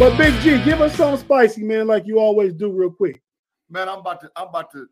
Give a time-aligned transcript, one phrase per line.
[0.00, 3.20] But Big G, give us something spicy, man, like you always do, real quick.
[3.68, 4.86] Man, I'm about to, I'm about to,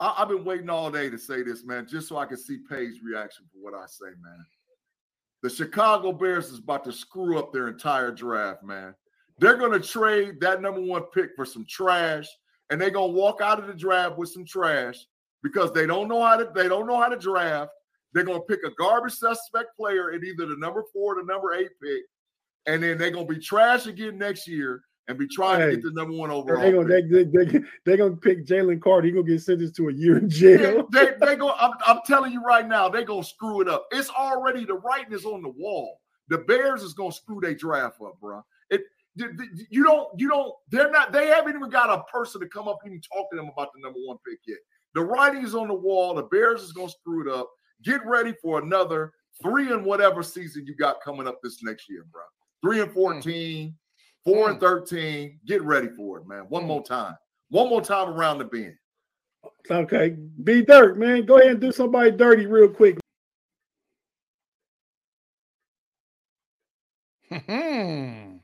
[0.00, 2.60] I, have been waiting all day to say this, man, just so I can see
[2.66, 4.42] Paige's reaction for what I say, man.
[5.42, 8.94] The Chicago Bears is about to screw up their entire draft, man.
[9.38, 12.26] They're going to trade that number one pick for some trash,
[12.70, 14.96] and they're going to walk out of the draft with some trash
[15.42, 17.70] because they don't know how to, they don't know how to draft.
[18.14, 21.30] They're going to pick a garbage suspect player at either the number four or the
[21.30, 22.04] number eight pick,
[22.66, 25.84] and then they're gonna be trash again next year and be trying hey, to get
[25.84, 26.60] the number one overall.
[26.60, 29.06] They're gonna, they, they, they, gonna pick Jalen Carter.
[29.06, 30.86] He's gonna get sentenced to a year in jail.
[30.90, 31.52] they, they, they go.
[31.52, 33.86] I'm, I'm telling you right now, they're gonna screw it up.
[33.90, 36.00] It's already the writing is on the wall.
[36.28, 38.42] The Bears is gonna screw their draft up, bro.
[38.70, 38.82] It
[39.16, 42.78] you don't you don't they're not they haven't even got a person to come up
[42.82, 44.58] and even talk to them about the number one pick yet.
[44.94, 46.14] The writing is on the wall.
[46.14, 47.50] The Bears is gonna screw it up.
[47.82, 52.06] Get ready for another three and whatever season you got coming up this next year,
[52.10, 52.22] bro.
[52.64, 52.94] Three and hmm.
[52.94, 53.74] 14,
[54.24, 54.64] four and hmm.
[54.64, 55.38] 13.
[55.46, 56.44] Get ready for it, man.
[56.48, 56.68] One hmm.
[56.68, 57.14] more time.
[57.50, 58.76] One more time around the bend.
[59.70, 60.16] Okay.
[60.42, 61.26] Be dirt, man.
[61.26, 62.98] Go ahead and do somebody dirty real quick.
[67.28, 68.36] Hmm.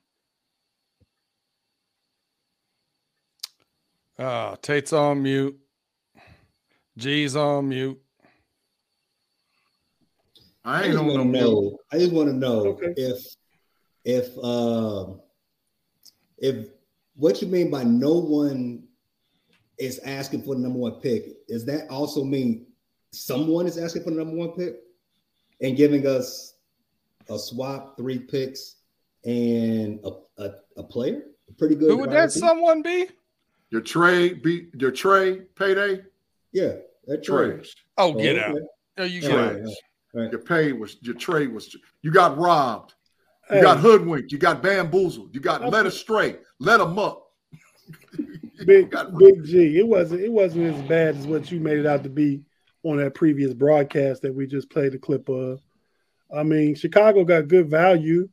[4.19, 5.59] oh, Tate's on mute.
[6.99, 7.99] G's on mute.
[10.65, 11.79] I, I just want to know.
[11.91, 12.93] I just want to know okay.
[12.97, 13.25] if
[14.05, 15.07] if uh,
[16.39, 16.69] if
[17.17, 18.85] what you mean by no one
[19.79, 22.67] is asking for the number one pick, does that also mean
[23.13, 24.77] someone is asking for the number one pick
[25.61, 26.55] and giving us
[27.29, 28.77] a swap, three picks,
[29.25, 31.23] and a, a, a player?
[31.49, 31.91] A pretty good.
[31.91, 33.09] Who would that someone be?
[33.71, 36.03] Your trade, be your trade payday.
[36.53, 36.73] Yeah,
[37.07, 37.67] that trade.
[37.99, 38.51] Oh, get oh, out!
[38.51, 38.67] Okay.
[38.99, 39.57] Oh, you get out.
[40.13, 40.31] Right.
[40.31, 42.95] Your pay was your trade was you got robbed.
[43.51, 43.63] You hey.
[43.63, 44.31] got hoodwinked.
[44.31, 45.35] You got bamboozled.
[45.35, 46.37] You got led astray.
[46.59, 47.27] Let them up.
[48.65, 49.79] Big Big G.
[49.79, 50.21] It wasn't.
[50.21, 52.43] It wasn't as bad as what you made it out to be
[52.85, 55.61] on that previous broadcast that we just played the clip of.
[56.35, 58.29] I mean, Chicago got good value,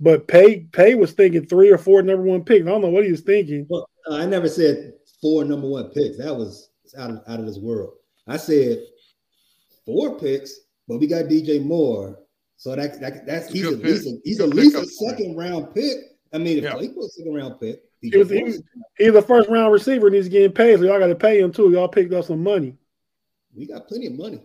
[0.00, 2.66] but Pay Pay was thinking three or four number one picks.
[2.66, 3.66] I don't know what he was thinking.
[3.70, 4.92] Well, I never said
[5.22, 6.18] four number one picks.
[6.18, 7.94] That was out of out of this world.
[8.26, 8.82] I said
[9.86, 10.52] four picks,
[10.86, 12.18] but we got DJ Moore
[12.58, 15.96] so that, that that's he's at least a, he's at least a second round pick.
[16.32, 16.72] I mean, if yeah.
[16.72, 18.62] Claypool a second round pick, he was, he was,
[18.98, 21.52] he's a first round receiver and he's getting paid, so y'all got to pay him
[21.52, 21.70] too.
[21.70, 22.76] Y'all picked up some money.
[23.54, 24.42] We got plenty of money.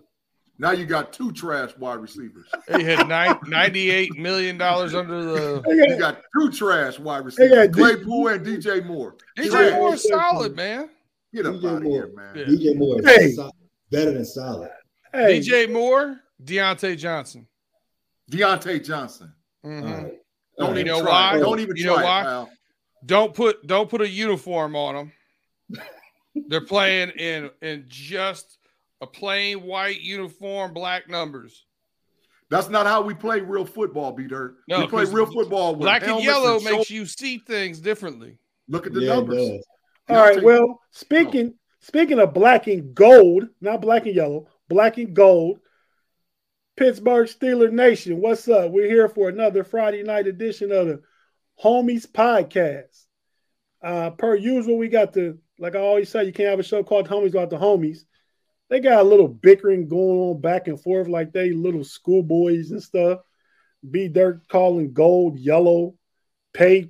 [0.60, 2.48] Now you got two trash wide receivers.
[2.78, 5.64] He had nine, $98 million under the.
[5.68, 7.76] You got two trash wide receivers.
[7.76, 9.16] Claypool and DJ Moore.
[9.38, 9.74] DJ Trash.
[9.74, 10.90] Moore is solid, man.
[11.34, 11.94] Get up DJ out of Moore.
[11.94, 12.36] here, man.
[12.36, 12.44] Yeah.
[12.46, 13.32] DJ Moore is Hey.
[13.32, 13.52] so-
[13.90, 14.70] better than solid.
[15.12, 17.48] Hey, DJ Moore, Diontae Johnson.
[18.32, 19.34] Diontae Johnson.
[19.66, 19.84] Mhm.
[19.84, 20.20] All right.
[20.58, 21.34] Don't All even know try.
[21.34, 21.40] why?
[21.40, 22.22] Don't even You know try, why?
[22.22, 22.52] it, pal.
[23.06, 25.12] Don't put don't put a uniform on them.
[26.48, 28.58] They're playing in in just
[29.02, 31.66] a plain white uniform, black numbers.
[32.50, 34.58] That's not how we play real football, B Dirt.
[34.68, 37.80] No, we play 'cause real football with Black and yellow and makes you see things
[37.80, 38.38] differently.
[38.68, 39.64] Look at the Yeah, numbers.
[40.10, 40.42] All right.
[40.44, 45.60] Well, speaking speaking of black and gold, not black and yellow, black and gold.
[46.76, 48.72] Pittsburgh Steeler Nation, what's up?
[48.72, 51.02] We're here for another Friday night edition of the
[51.64, 53.06] Homies Podcast.
[53.84, 56.84] Uh, per usual, we got the like I always say, you can't have a show
[56.84, 58.00] called Homies without the homies.
[58.70, 62.82] They got a little bickering going on back and forth like they little schoolboys and
[62.82, 63.20] stuff.
[63.90, 65.94] B Dirt calling gold yellow,
[66.54, 66.90] pay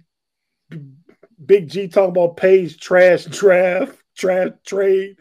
[1.45, 5.17] Big G talking about Page trash draft, trash trade.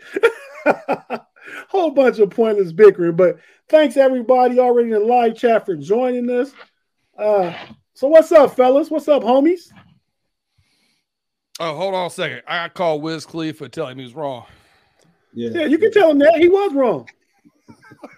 [1.68, 3.16] Whole bunch of pointless bickering.
[3.16, 6.52] But thanks everybody already in live chat for joining us.
[7.18, 7.52] Uh,
[7.94, 8.90] so what's up, fellas?
[8.90, 9.70] What's up, homies?
[11.60, 12.42] Oh, hold on a second.
[12.46, 14.46] I got call Wiz Khalifa telling him he was wrong.
[15.34, 15.50] Yeah.
[15.50, 17.08] Yeah, you can tell him that he was wrong.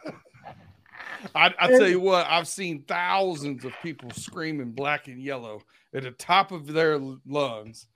[1.35, 5.63] I, I tell you what, I've seen thousands of people screaming black and yellow
[5.95, 7.87] at the top of their lungs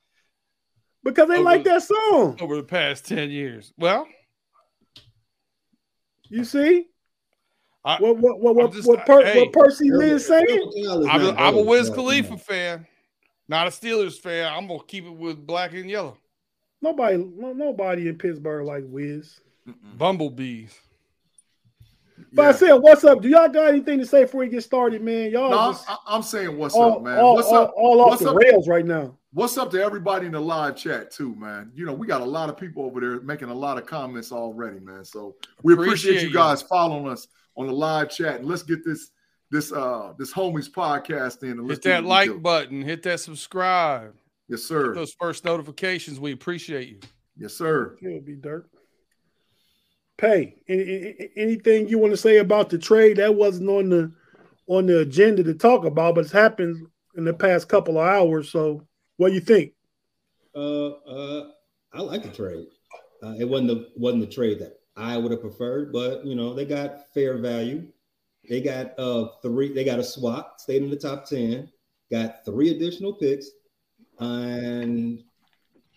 [1.05, 2.37] Because they Over- like that song.
[2.41, 3.73] over the past 10 years.
[3.77, 4.07] Well,
[6.29, 6.87] You see?
[7.85, 9.41] I, What what what what, just- what, per, hey.
[9.41, 10.47] what Percy Lee is saying?
[10.47, 12.87] Kyle is I'm, a, not I'm a Wiz Khalifa you fan,
[13.49, 14.53] not a Steelers fan.
[14.53, 16.17] I'm going to keep it with black and yellow.
[16.83, 19.41] Nobody no, nobody in Pittsburgh like Wiz.
[19.97, 20.79] Bumblebees.
[22.33, 23.21] But I said, what's up?
[23.23, 25.31] Do y'all got anything to say before we get started, man?
[25.31, 27.19] Y'all No, just I, I'm saying what's all, up, man.
[27.19, 27.75] all, what's all- up?
[27.77, 28.37] all off what's the up?
[28.37, 29.17] rails right now.
[29.33, 31.71] What's up to everybody in the live chat too, man?
[31.75, 34.33] You know, we got a lot of people over there making a lot of comments
[34.33, 35.05] already, man.
[35.05, 36.35] So we appreciate, Appreciate you you.
[36.35, 38.41] guys following us on the live chat.
[38.41, 39.11] And let's get this
[39.51, 41.51] this uh this homies podcast in.
[41.51, 42.39] And let's Hit that like do.
[42.39, 42.81] button.
[42.83, 44.15] Hit that subscribe.
[44.49, 44.95] Yes, Get sir.
[44.95, 46.19] those first notifications.
[46.19, 47.01] We appreciate you.
[47.37, 47.97] Yes, sir.
[48.03, 48.69] It'll be dirt.
[50.19, 50.57] Pay.
[50.69, 54.13] Any, any- anything you want to say about the trade that wasn't on the
[54.67, 56.87] on the agenda to talk about, but it's happened
[57.17, 58.51] in the past couple of hours.
[58.51, 58.87] So,
[59.17, 59.73] what do you think?
[60.55, 61.51] Uh, uh,
[61.93, 62.67] I like the trade.
[63.23, 66.53] Uh, it wasn't the wasn't the trade that I would have preferred, but you know
[66.53, 67.87] they got fair value.
[68.49, 69.73] They got uh three.
[69.73, 71.71] They got a swap, stayed in the top ten.
[72.11, 73.51] Got three additional picks,
[74.19, 75.23] and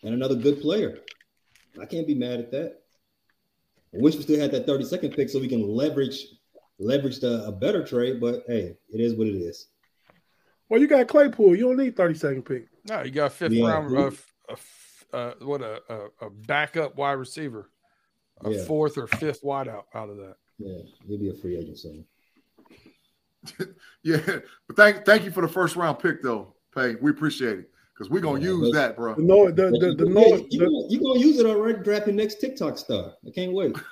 [0.03, 0.99] and another good player.
[1.81, 2.80] I can't be mad at that.
[3.93, 6.25] I wish we still had that thirty second pick so we can leverage
[6.79, 8.21] leverage the, a better trade.
[8.21, 9.67] But hey, it is what it is.
[10.69, 11.55] Well, you got Claypool.
[11.57, 12.67] You don't need 30 second pick.
[12.85, 15.81] No, you got a fifth Yeah, round, of uh, f- a f- uh, what a,
[15.89, 17.69] a a backup wide receiver,
[18.45, 18.63] a Yeah.
[18.63, 20.35] fourth or fifth wideout out of that.
[20.57, 20.77] Yeah,
[21.07, 22.05] he'll be a free agent soon.
[24.03, 24.19] Yeah,
[24.67, 26.95] but thank thank you for the first round pick though, Pay.
[26.95, 27.69] We appreciate it
[28.01, 29.13] because we're gonna Yeah, use that, bro.
[29.13, 31.83] The no, the, the, the, Yeah, no, you, the, gonna, you gonna use it already?
[31.83, 33.13] Drafting next TikTok star.
[33.25, 33.75] I can't wait.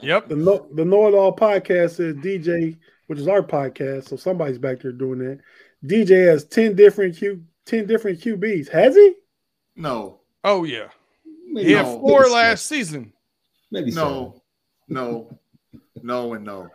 [0.00, 0.28] Yep.
[0.28, 2.78] the, no, the Know It All podcast says DJ,
[3.08, 4.08] which is our podcast.
[4.08, 5.40] So somebody's back there doing that.
[5.84, 8.68] DJ has 10 different Q, 10 different QBs.
[8.68, 9.14] Has he?
[9.74, 10.86] No, Oh yeah.
[11.50, 13.12] Maybe He had four maybe last season.
[13.72, 14.12] Maybe seven.
[14.12, 14.42] no,
[14.88, 15.38] no,
[16.00, 16.68] no, and no,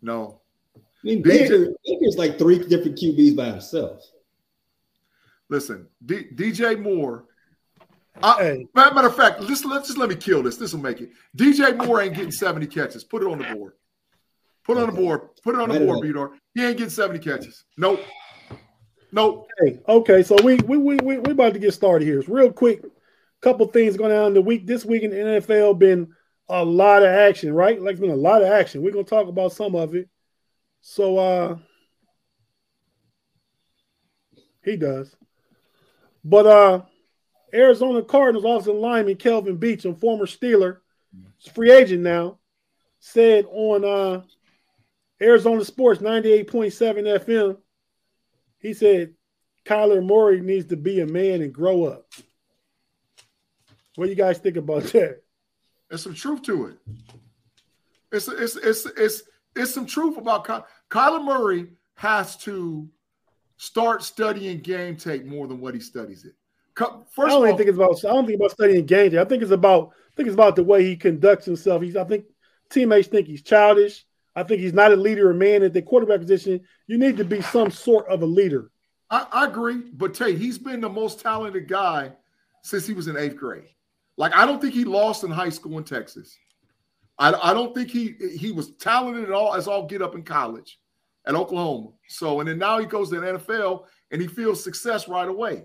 [0.00, 0.40] no.
[0.76, 4.04] I mean, DJ Baker, Baker's like three different QBs by himself.
[5.48, 7.24] Listen, D- DJ Moore.
[8.22, 8.66] I, Hey.
[8.74, 10.56] matter of fact, just let just let me kill this.
[10.56, 11.10] This will make it.
[11.36, 13.04] DJ Moore ain't getting 70 catches.
[13.04, 13.74] Put it on the board.
[14.64, 15.28] Put it on the board.
[15.42, 16.00] Put it on the board.
[16.04, 16.32] Bedor.
[16.54, 17.64] He ain't getting 70 catches.
[17.76, 18.00] Nope.
[19.12, 19.48] Nope.
[19.58, 22.18] Hey, okay, so we we we we we about to get started here.
[22.18, 22.82] It's real quick.
[23.40, 24.66] Couple things going on in the week.
[24.66, 26.12] This week in the NFL been
[26.48, 27.80] a lot of action, right?
[27.80, 28.82] Like it's been a lot of action.
[28.82, 30.08] We're gonna talk about some of it.
[30.80, 31.56] So uh
[34.64, 35.14] he does.
[36.24, 36.82] But uh
[37.54, 40.78] Arizona Cardinals offensive lineman Kelvin Beachum, former Steeler,
[41.54, 42.38] free agent now,
[43.00, 44.22] said on uh
[45.20, 47.56] Arizona Sports 98.7 FM
[48.60, 49.14] he said
[49.64, 52.06] Kyler Murray needs to be a man and grow up.
[53.94, 55.22] What do you guys think about that?
[55.88, 56.76] There's some truth to it.
[58.12, 59.22] It's it's it's it's
[59.54, 62.88] it's some truth about Ky- Kyler Murray has to
[63.58, 66.32] start studying game tape more than what he studies it.
[66.76, 68.04] Ky- I First don't of all, think it's about.
[68.04, 69.10] I don't think about studying game.
[69.10, 69.20] day.
[69.20, 69.90] I think it's about.
[69.90, 71.82] I think it's about the way he conducts himself.
[71.82, 71.96] He's.
[71.96, 72.24] I think.
[72.70, 74.04] Teammates think he's childish.
[74.36, 76.60] I think he's not a leader of man at the quarterback position.
[76.86, 78.70] You need to be some sort of a leader.
[79.10, 82.12] I, I agree, but Tate, he's been the most talented guy
[82.62, 83.68] since he was in eighth grade.
[84.18, 86.36] Like I don't think he lost in high school in Texas.
[87.18, 90.22] I, I don't think he he was talented at all as all get up in
[90.22, 90.78] college
[91.28, 91.88] at Oklahoma.
[92.08, 95.64] So and then now he goes to the NFL and he feels success right away.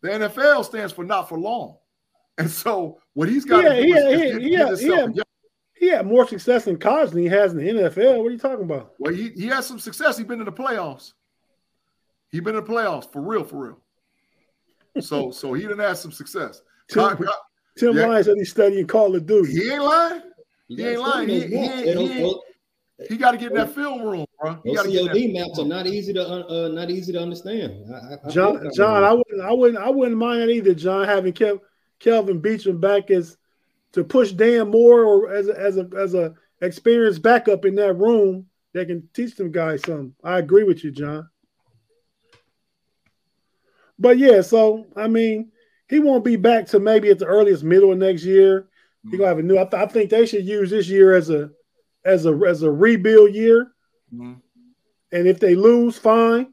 [0.00, 1.76] The NFL stands for not for long.
[2.38, 5.22] And so what he's got yeah, yeah, yeah, yeah, yeah.
[5.74, 8.18] He had more success in college than he has in the NFL.
[8.18, 8.94] What are you talking about?
[8.98, 10.16] Well, he, he has some success.
[10.16, 11.12] He's been in the playoffs.
[12.30, 15.02] He's been in the playoffs for real, for real.
[15.02, 16.62] So so he didn't have some success.
[16.88, 17.18] Tim,
[17.78, 18.06] Tim yeah.
[18.06, 19.52] Lyons said he's studying Call of Duty.
[19.52, 20.22] He ain't lying.
[20.68, 21.28] He ain't lying.
[21.28, 22.40] He, he, ain't- he, ain't-
[23.08, 24.58] he got to get in that film room, bro.
[24.64, 26.90] He got to Those get in COD that maps are not easy to uh, not
[26.90, 27.84] easy to understand.
[27.92, 29.04] I, I- I John, feel John.
[29.04, 30.74] I wouldn't, I wouldn't, I wouldn't mind either.
[30.74, 31.60] John having Kev,
[32.00, 33.36] Kelvin Beachum back as
[33.92, 37.94] to push Dan Moore or as a, as a as a experienced backup in that
[37.94, 40.14] room that can teach them guys something.
[40.24, 41.28] I agree with you, John.
[43.98, 45.52] But yeah, so I mean,
[45.88, 48.68] he won't be back to maybe at the earliest middle of next year.
[49.10, 49.58] He gonna have a new.
[49.58, 51.50] I, th- I think they should use this year as a
[52.04, 53.72] as a as a rebuild year.
[54.12, 54.40] Mhm.
[55.12, 56.52] And if they lose, fine.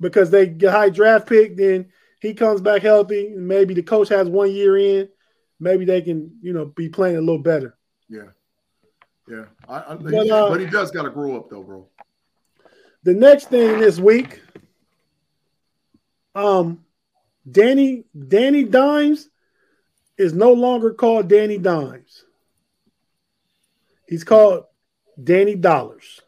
[0.00, 4.08] Because they get high draft pick, then he comes back healthy, and maybe the coach
[4.08, 5.08] has one year in.
[5.60, 7.76] Maybe they can, you know, be playing a little better.
[8.08, 8.30] Yeah.
[9.28, 9.44] Yeah.
[9.68, 11.88] I, I, But, uh, but he does got to grow up, though, bro.
[13.04, 14.40] The next thing this week,
[16.34, 16.84] um,
[17.48, 19.28] Danny Danny Dimes
[20.16, 22.21] is no longer called Danny Dimes.
[24.12, 24.64] He's called
[25.24, 26.20] Danny Dollars.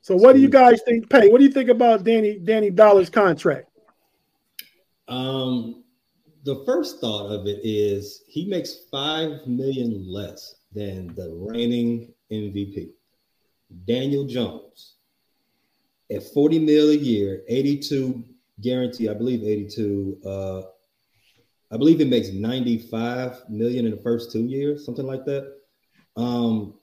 [0.00, 1.10] So, what do you guys think?
[1.10, 1.28] Pay.
[1.28, 3.68] What do you think about Danny Danny Dollars contract?
[5.06, 5.84] Um,
[6.44, 12.88] the first thought of it is he makes five million less than the reigning MVP,
[13.86, 14.94] Daniel Jones,
[16.10, 18.24] at 40 mil a year, 82
[18.62, 20.20] guarantee, I believe 82.
[20.24, 20.62] Uh,
[21.70, 25.57] I believe he makes 95 million in the first two years, something like that.
[26.18, 26.74] Um,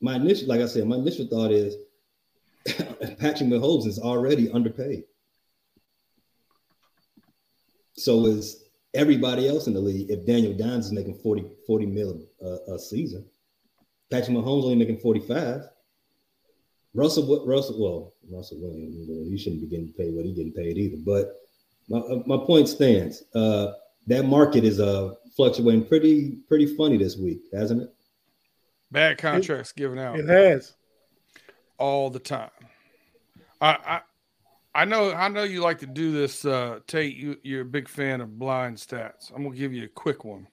[0.00, 1.76] my initial, like I said, my initial thought is
[3.18, 5.04] Patrick Mahomes is already underpaid.
[7.92, 10.10] So is everybody else in the league.
[10.10, 13.26] If Daniel Dimes is making 40, 40 mil a, a season,
[14.10, 15.62] Patrick Mahomes only making 45.
[16.94, 20.96] Russell, Russell, well, Russell Williams, he shouldn't be getting paid what he getting paid either.
[21.04, 21.34] But
[21.88, 23.24] my, uh, my point stands.
[23.34, 23.72] Uh,
[24.06, 27.94] that market is uh, fluctuating pretty pretty funny this week, hasn't it?
[28.94, 30.72] Bad contracts given out It has.
[31.78, 32.50] all the time.
[33.60, 34.00] I, I
[34.76, 37.16] I know I know you like to do this, uh, Tate.
[37.16, 39.30] You, you're a big fan of blind stats.
[39.34, 40.46] I'm gonna give you a quick one.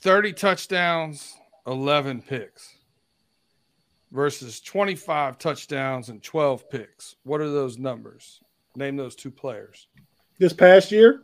[0.00, 1.34] Thirty touchdowns,
[1.66, 2.74] eleven picks,
[4.12, 7.16] versus twenty-five touchdowns and twelve picks.
[7.24, 8.40] What are those numbers?
[8.76, 9.88] Name those two players.
[10.38, 11.22] This past year,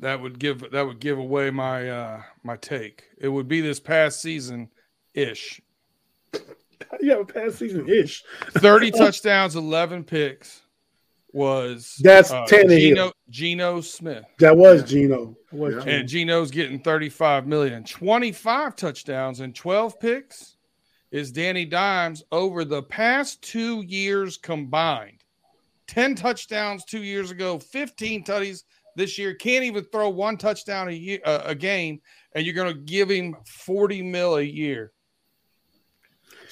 [0.00, 3.04] That would give that would give away my uh, my take.
[3.18, 4.68] It would be this past season
[5.14, 5.60] ish.
[7.00, 8.22] you have a past season ish.
[8.58, 10.62] 30 touchdowns, 11 picks
[11.32, 12.78] was That's uh, Tannehill.
[12.78, 14.24] Geno, Geno Smith.
[14.38, 15.36] That was Geno.
[15.52, 15.80] It was Yeah.
[15.80, 15.96] Geno.
[15.98, 17.84] And Geno's getting 35 million.
[17.84, 20.56] 25 touchdowns and 12 picks
[21.10, 25.22] is Danny Dimes over the past two years combined.
[25.88, 28.64] 10 touchdowns two years ago, 15 tutties
[28.96, 29.34] this year.
[29.34, 32.00] Can't even throw one touchdown a year uh, a game,
[32.32, 34.92] and you're going to give him 40 mil a year.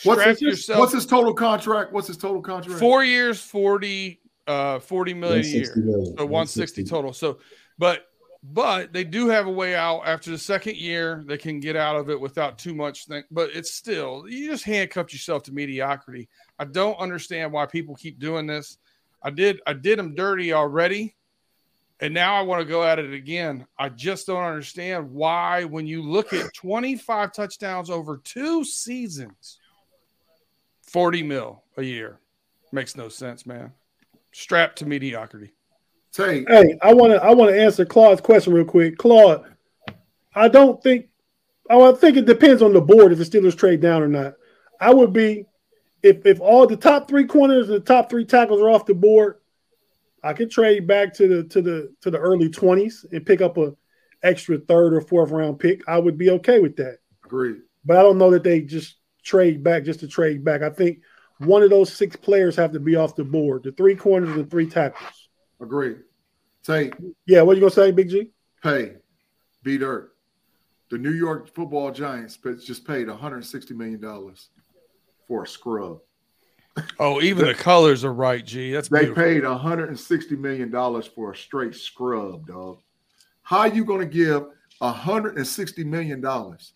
[0.03, 0.79] What's his, yourself.
[0.79, 1.93] what's his total contract?
[1.93, 2.79] What's his total contract?
[2.79, 5.73] Four years, 40, uh, 40 million a year.
[5.75, 6.17] 160 million.
[6.17, 7.13] So 160 total.
[7.13, 7.39] So,
[7.79, 8.07] but
[8.47, 11.25] but they do have a way out after the second year.
[11.27, 13.23] They can get out of it without too much thing.
[13.31, 16.29] But it's still you just handcuffed yourself to mediocrity.
[16.59, 18.79] I don't understand why people keep doing this.
[19.23, 21.17] I did I did him dirty already,
[22.01, 23.67] and now I want to go at it again.
[23.79, 29.59] I just don't understand why when you look at 25 touchdowns over two seasons,
[30.83, 32.19] 40 mil a year
[32.73, 33.73] makes no sense, man.
[34.33, 35.53] Strapped to mediocrity.
[36.13, 38.99] Tate, Hey, I want to I want to answer Claude's question real quick.
[38.99, 39.45] Claude,
[40.35, 41.09] I don't think
[41.71, 44.35] oh, I think it depends on the board if the Steelers trade down or not.
[44.81, 45.47] I would be
[46.03, 48.95] if if all the top three corners and the top three tackles are off the
[48.95, 49.37] board,
[50.25, 53.59] I could trade back to the to the to the early twenties and pick up
[53.59, 53.75] a
[54.23, 55.83] extra third or fourth round pick.
[55.87, 56.99] I would be okay with that.
[57.25, 57.57] agreed.
[57.85, 60.63] But I don't know that they just trade back just to trade back.
[60.63, 61.01] I think
[61.39, 63.65] one of those six players have to be off the board.
[63.65, 65.29] The three corners and three tackles.
[65.61, 65.99] Agreed.
[66.63, 66.95] Tate,
[67.27, 68.31] Yeah, what you gonna say, Big G?
[68.63, 68.95] pay,
[69.63, 70.15] B Dirt.
[70.91, 74.49] the New York Football Giants just paid 160 million dollars
[75.29, 76.01] for a scrub.
[76.99, 78.73] Oh, even the colors are right, G.
[78.73, 79.23] That's they beautiful.
[79.23, 82.79] paid 160 million dollars for a straight scrub, dog.
[83.43, 84.47] How are you going to give
[84.79, 86.73] 160 million dollars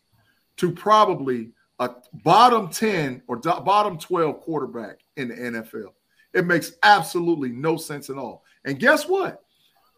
[0.59, 1.51] to probably
[1.81, 5.93] a bottom 10 or do- bottom 12 quarterback in the NFL?
[6.33, 8.45] It makes absolutely no sense at all.
[8.65, 9.43] And guess what?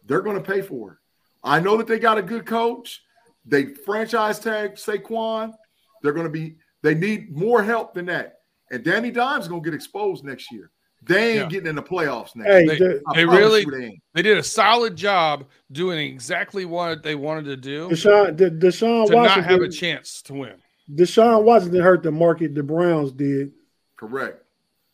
[0.07, 0.97] They're going to pay for it.
[1.43, 3.03] I know that they got a good coach.
[3.45, 5.53] They franchise tag Saquon.
[6.01, 6.55] They're going to be.
[6.81, 8.40] They need more help than that.
[8.71, 10.71] And Danny Dimes is going to get exposed next year.
[11.03, 11.47] They ain't Yeah.
[11.49, 12.49] getting in the playoffs next.
[12.51, 12.75] Hey, year.
[12.77, 17.57] the- They really they they did a solid job doing exactly what they wanted to
[17.57, 20.53] do Deshaun, De, Deshaun to not have a chance to win.
[20.93, 22.53] Deshaun Watson didn't hurt the market.
[22.55, 23.51] The Browns did.
[23.97, 24.43] Correct.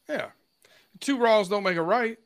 [0.09, 0.27] Yeah.
[0.99, 2.17] Two wrongs don't make a right.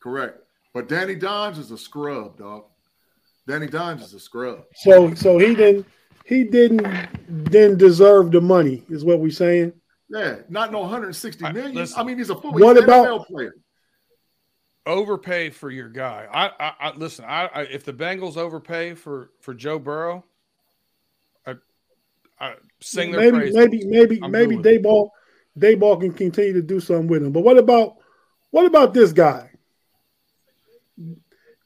[0.00, 0.38] Correct.
[0.72, 2.64] But Danny Dimes is a scrub, dog.
[3.46, 4.64] Danny Dimes is a scrub.
[4.76, 5.86] So, so he didn't.
[6.24, 8.84] He didn't didn't deserve the money.
[8.88, 9.72] Is what we're saying?
[10.12, 11.74] Yeah, not no 160 I- million.
[11.74, 11.98] listen.
[11.98, 12.52] I mean, he's a football.
[12.52, 13.54] What he's an about- NFL player?
[14.84, 16.26] Overpay for your guy.
[16.32, 17.24] I, I, I listen.
[17.24, 20.24] I, I if the Bengals overpay for for Joe Burrow,
[21.46, 21.54] I,
[22.40, 23.54] I sing their maybe, praise.
[23.54, 25.10] maybe, maybe, I'm maybe good with Daboll,
[25.56, 27.30] Daboll can continue to do something with him.
[27.30, 27.98] But what about
[28.50, 29.50] what about this guy?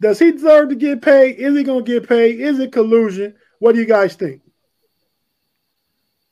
[0.01, 1.37] Does he deserve to get paid?
[1.39, 2.39] Is he going to get paid?
[2.39, 3.35] Is it collusion?
[3.61, 4.43] What do you guys think?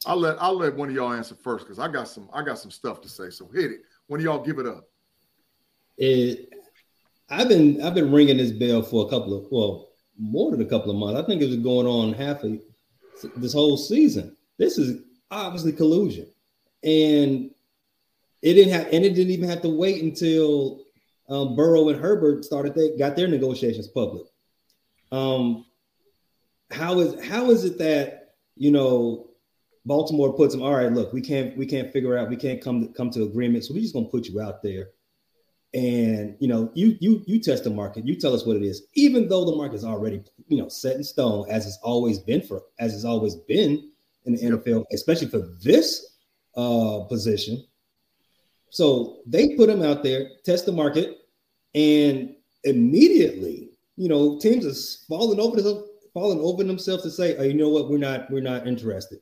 [0.07, 2.59] I'll let I'll let one of y'all answer first because I got some I got
[2.59, 3.31] some stuff to say.
[3.31, 3.81] So hit it.
[4.07, 4.89] One of y'all give it up.
[5.97, 6.53] It,
[7.31, 10.67] I've been I've been ringing this bell for a couple of well more than a
[10.67, 11.21] couple of months.
[11.21, 12.61] I think it was going on half of
[13.37, 14.37] this whole season.
[14.59, 16.27] This is obviously collusion,
[16.83, 17.51] and
[18.43, 20.83] it didn't have and it didn't even have to wait until
[21.29, 24.27] um, Burrow and Herbert started they got their negotiations public.
[25.11, 25.65] Um,
[26.71, 29.31] how is how is it that you know
[29.87, 30.63] Baltimore puts them?
[30.63, 33.25] All right, look, we can't we can't figure out we can't come to, come to
[33.25, 34.89] agreement, so we're just gonna put you out there.
[35.75, 38.87] And you know you you you test the market you tell us what it is
[38.95, 42.43] even though the market is already you know set in stone as it's always been
[42.43, 43.91] for as it's always been
[44.25, 46.17] in the nfl especially for this
[46.57, 47.65] uh position.
[48.71, 51.27] So they put them out there test the market
[51.75, 57.43] and immediately you know teams are falling over the falling over themselves to say oh
[57.43, 57.91] you know what?
[57.91, 59.19] We're not we're not interested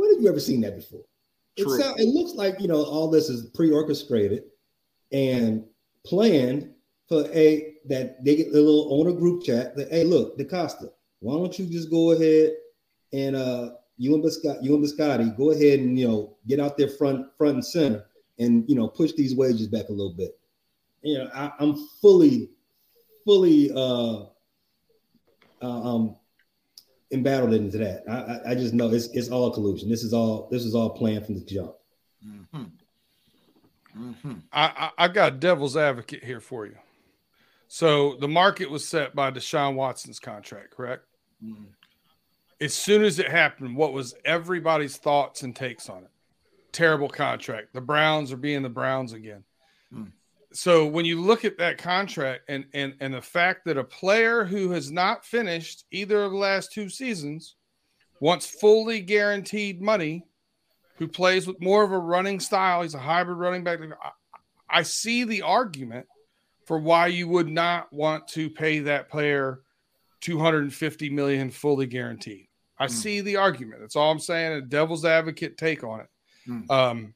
[0.00, 1.02] when have you ever seen that before
[1.56, 4.44] it, sound, it looks like you know all this is pre-orchestrated
[5.12, 5.64] and
[6.06, 6.70] planned
[7.08, 11.34] for a that they get a little owner group chat that hey look DeCosta, why
[11.34, 12.52] don't you just go ahead
[13.12, 16.78] and uh you and Biscotti, you and Biscotti, go ahead and you know get out
[16.78, 18.06] there front front and center
[18.38, 20.38] and you know push these wages back a little bit.
[21.02, 22.50] You know, I, I'm fully,
[23.24, 24.24] fully uh,
[25.62, 26.16] uh um
[27.12, 28.04] embattled into that.
[28.08, 29.88] I, I I just know it's it's all collusion.
[29.88, 31.74] This is all this is all planned from the jump.
[32.26, 32.64] Mm-hmm.
[33.98, 34.32] Mm-hmm.
[34.52, 36.76] I, I I've got a devil's advocate here for you.
[37.68, 41.04] So the market was set by Deshaun Watson's contract, correct?
[41.44, 41.64] Mm-hmm.
[42.60, 46.10] As soon as it happened, what was everybody's thoughts and takes on it?
[46.72, 47.72] Terrible contract.
[47.72, 49.44] The Browns are being the Browns again.
[50.52, 54.44] So when you look at that contract and and and the fact that a player
[54.44, 57.54] who has not finished either of the last two seasons
[58.20, 60.24] wants fully guaranteed money,
[60.96, 63.78] who plays with more of a running style, he's a hybrid running back.
[63.80, 64.10] I,
[64.68, 66.06] I see the argument
[66.66, 69.60] for why you would not want to pay that player
[70.20, 72.46] 250 million fully guaranteed.
[72.78, 72.90] I Mm.
[72.90, 73.80] see the argument.
[73.80, 74.52] That's all I'm saying.
[74.52, 76.06] A devil's advocate take on it.
[76.48, 76.70] Mm.
[76.70, 77.14] Um,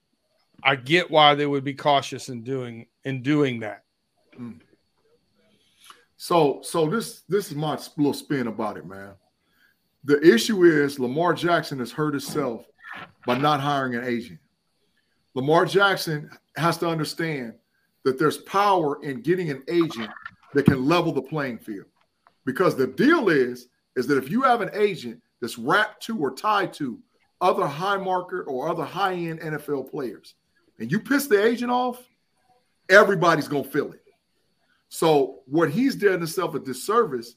[0.65, 3.85] I get why they would be cautious in doing in doing that.
[4.39, 4.61] Mm.
[6.17, 9.13] So so this this is my little spin about it, man.
[10.05, 12.65] The issue is Lamar Jackson has hurt himself
[13.27, 14.39] by not hiring an agent.
[15.35, 17.55] Lamar Jackson has to understand
[18.05, 20.11] that there's power in getting an agent
[20.55, 21.87] that can level the playing field.
[22.45, 26.35] Because the deal is is that if you have an agent that's wrapped to or
[26.35, 26.99] tied to
[27.41, 30.35] other high market or other high end NFL players,
[30.79, 32.03] and you piss the agent off,
[32.89, 34.03] everybody's gonna feel it.
[34.89, 37.37] So what he's done himself a disservice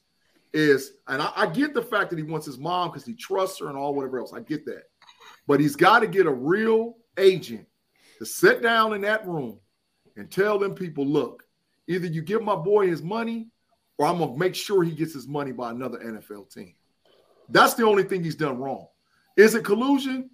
[0.53, 3.59] is, and I, I get the fact that he wants his mom because he trusts
[3.59, 4.33] her and all whatever else.
[4.33, 4.83] I get that,
[5.47, 7.65] but he's got to get a real agent
[8.19, 9.59] to sit down in that room
[10.15, 11.43] and tell them people, look,
[11.87, 13.47] either you give my boy his money,
[13.97, 16.73] or I'm gonna make sure he gets his money by another NFL team.
[17.49, 18.87] That's the only thing he's done wrong.
[19.35, 20.29] Is it collusion?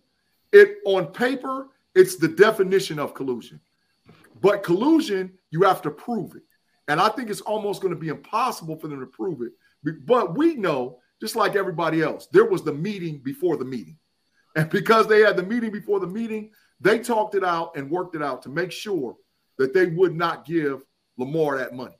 [0.51, 3.59] It on paper, it's the definition of collusion.
[4.41, 6.43] But collusion, you have to prove it.
[6.87, 9.53] And I think it's almost going to be impossible for them to prove it.
[10.05, 12.27] But we know just like everybody else.
[12.27, 13.97] There was the meeting before the meeting.
[14.55, 18.15] And because they had the meeting before the meeting, they talked it out and worked
[18.15, 19.15] it out to make sure
[19.57, 20.81] that they would not give
[21.17, 21.97] Lamar that money.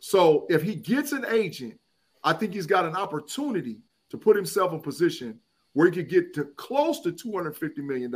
[0.00, 1.78] So if he gets an agent,
[2.24, 3.78] I think he's got an opportunity
[4.10, 5.38] to put himself in position
[5.72, 8.12] where he could get to close to $250 million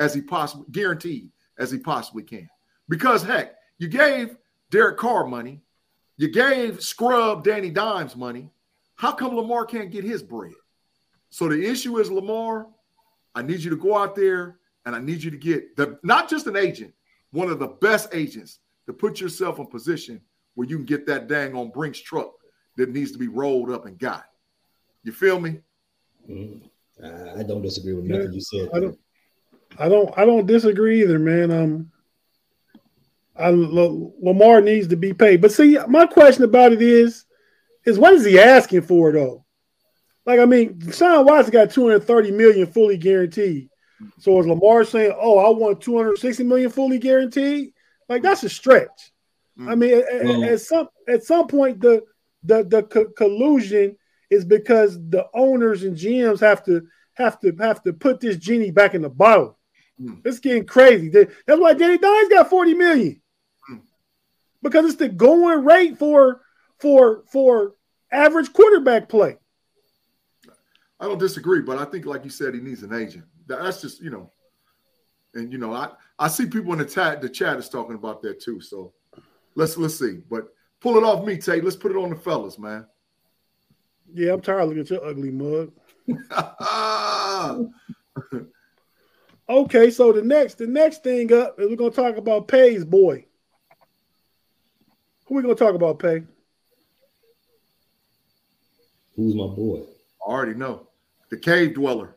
[0.00, 2.48] as he possibly guaranteed as he possibly can.
[2.88, 4.36] Because heck, you gave
[4.70, 5.60] Derek Carr money,
[6.16, 8.50] you gave Scrub Danny Dimes money.
[8.96, 10.52] How come Lamar can't get his bread?
[11.28, 12.66] So the issue is Lamar,
[13.34, 16.28] I need you to go out there and I need you to get the not
[16.28, 16.92] just an agent,
[17.30, 20.20] one of the best agents to put yourself in position
[20.54, 22.32] where you can get that dang on Brinks truck
[22.76, 24.24] that needs to be rolled up and got.
[25.04, 25.60] You feel me?
[26.28, 27.38] Mm-hmm.
[27.38, 28.96] I don't disagree with nothing yeah, you said.
[29.78, 30.16] I don't.
[30.16, 30.46] I don't.
[30.46, 31.50] Disagree either, man.
[31.50, 31.92] Um,
[33.36, 35.40] I, L- Lamar needs to be paid.
[35.40, 37.24] But see, my question about it is,
[37.84, 39.44] is what is he asking for though?
[40.26, 43.68] Like, I mean, Sean Watson got 230 million fully guaranteed.
[44.18, 47.72] So is Lamar saying, "Oh, I want 260 million fully guaranteed"?
[48.08, 49.12] Like that's a stretch.
[49.68, 52.02] I mean, at, at some at some point, the
[52.44, 53.96] the the co- collusion
[54.30, 58.70] is because the owners and GMs have to have to have to put this genie
[58.70, 59.58] back in the bottle.
[60.00, 60.20] Mm.
[60.24, 61.08] It's getting crazy.
[61.08, 63.20] That's why Danny Dimes got 40 million.
[63.70, 63.80] Mm.
[64.62, 66.40] Because it's the going rate for
[66.78, 67.74] for for
[68.10, 69.36] average quarterback play.
[70.98, 73.24] I don't disagree, but I think, like you said, he needs an agent.
[73.46, 74.30] That's just you know,
[75.34, 78.22] and you know, I I see people in the chat the chat is talking about
[78.22, 78.60] that too.
[78.60, 78.92] So
[79.54, 80.48] let's let's see, but
[80.80, 81.64] pull it off me, Tate.
[81.64, 82.86] Let's put it on the fellas, man.
[84.12, 85.72] Yeah, I'm tired of looking at your ugly mug.
[89.50, 93.24] okay, so the next the next thing up is we're gonna talk about Pay's boy.
[95.26, 96.22] Who we gonna talk about, Pay?
[99.16, 99.82] Who's my boy?
[100.26, 100.88] I already know.
[101.30, 102.16] The cave dweller.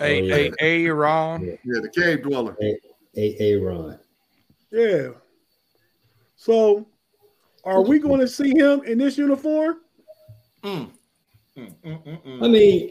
[0.00, 0.48] A oh, yeah.
[0.60, 1.44] A A Ron.
[1.44, 1.52] Yeah.
[1.64, 2.56] yeah, the cave dweller.
[2.62, 2.78] A
[3.16, 3.98] A A Ron.
[4.70, 5.08] Yeah.
[6.36, 6.86] So,
[7.64, 9.78] are we going to see him in this uniform?
[10.62, 10.90] Mm.
[11.56, 12.44] Mm, mm, mm.
[12.44, 12.90] I mean,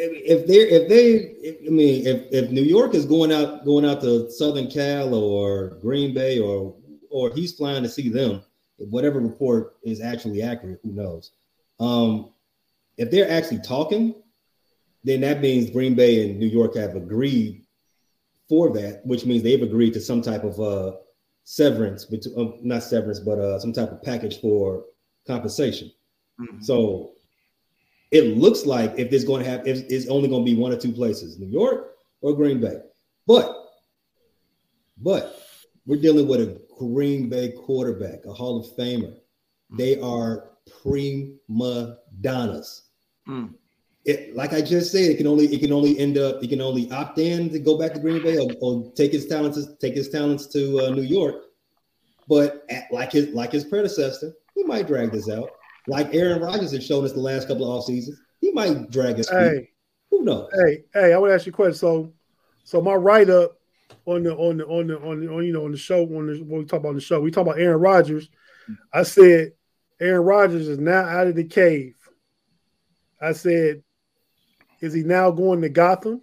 [0.00, 1.06] if, they if they
[1.46, 5.14] if, I mean if if New York is going out going out to Southern Cal
[5.14, 6.76] or Green Bay or
[7.10, 8.42] or he's flying to see them,
[8.78, 11.32] whatever report is actually accurate, who knows?
[11.78, 12.30] Um,
[12.96, 14.14] if they're actually talking,
[15.04, 17.64] then that means Green Bay and New York have agreed
[18.48, 20.96] for that, which means they've agreed to some type of uh,
[21.44, 24.84] severance, but um, not severance, but uh, some type of package for
[25.26, 25.90] compensation.
[26.40, 26.62] Mm-hmm.
[26.62, 27.12] So
[28.10, 30.72] it looks like if there's going to have, if it's only going to be one
[30.72, 32.76] or two places, New York or Green Bay.
[33.26, 33.54] But,
[34.98, 35.42] but
[35.86, 39.14] we're dealing with a Green Bay quarterback, a Hall of Famer.
[39.76, 40.50] They are
[40.82, 42.82] prima donnas.
[43.28, 43.54] Mm
[44.04, 46.60] it, like I just said, it can only it can only end up he can
[46.60, 49.94] only opt in to go back to Green Bay or, or take his talents take
[49.94, 51.44] his talents to uh, New York.
[52.28, 55.50] But at, like his like his predecessor, he might drag this out.
[55.86, 59.16] Like Aaron Rodgers has shown us the last couple of off seasons, he might drag
[59.16, 59.38] his feet.
[59.38, 59.70] Hey,
[60.10, 60.50] Who knows?
[60.52, 61.74] Hey, hey, I would ask you a question.
[61.74, 62.12] So,
[62.64, 63.58] so my write up
[64.06, 66.26] on the on the on the on, the, on you know on the show on
[66.26, 68.28] the when we talk about the show, we talk about Aaron Rodgers.
[68.92, 69.52] I said
[70.00, 71.94] Aaron Rodgers is now out of the cave.
[73.20, 73.82] I said
[74.80, 76.22] is he now going to Gotham?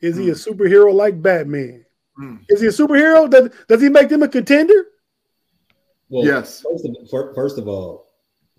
[0.00, 0.22] Is mm.
[0.22, 0.38] he a hmm.
[0.38, 1.84] superhero like Batman?
[2.18, 2.44] Mm.
[2.48, 3.28] Is he a superhero?
[3.28, 4.86] Does, does he make them a contender?
[6.08, 6.62] Well, yes.
[6.62, 8.07] First of, first of all,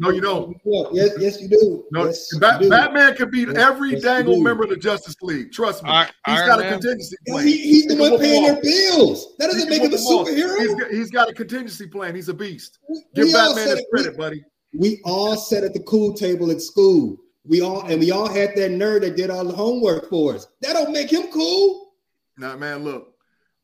[0.00, 0.56] No, you don't.
[0.92, 1.84] Yes, yes, you do.
[1.90, 2.70] No, yes, Bat- do.
[2.70, 5.50] Batman can beat yes, every yes, dangle member of the Justice League.
[5.50, 5.90] Trust me.
[5.90, 7.46] Right, he's got a contingency plan.
[7.46, 9.34] He, he's the one paying their bills.
[9.38, 10.58] That doesn't make him a superhero.
[10.60, 12.14] He's got, he's got a contingency plan.
[12.14, 12.78] He's a beast.
[13.14, 14.44] Give we Batman his credit, buddy.
[14.72, 17.16] We all sat at the cool table at school.
[17.44, 20.46] We all and we all had that nerd that did all the homework for us.
[20.60, 21.92] That don't make him cool.
[22.36, 23.14] Nah, man, look.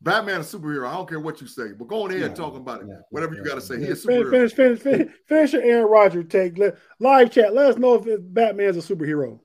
[0.05, 0.87] Batman a superhero.
[0.87, 2.87] I don't care what you say, but go on ahead and talking about it.
[3.09, 3.79] Whatever you got to say.
[3.79, 4.29] He a superhero.
[4.29, 6.59] Finish, finish, finish, finish your Aaron Rodgers take.
[6.99, 7.55] Live chat.
[7.55, 9.39] Let us know if Batman's a superhero.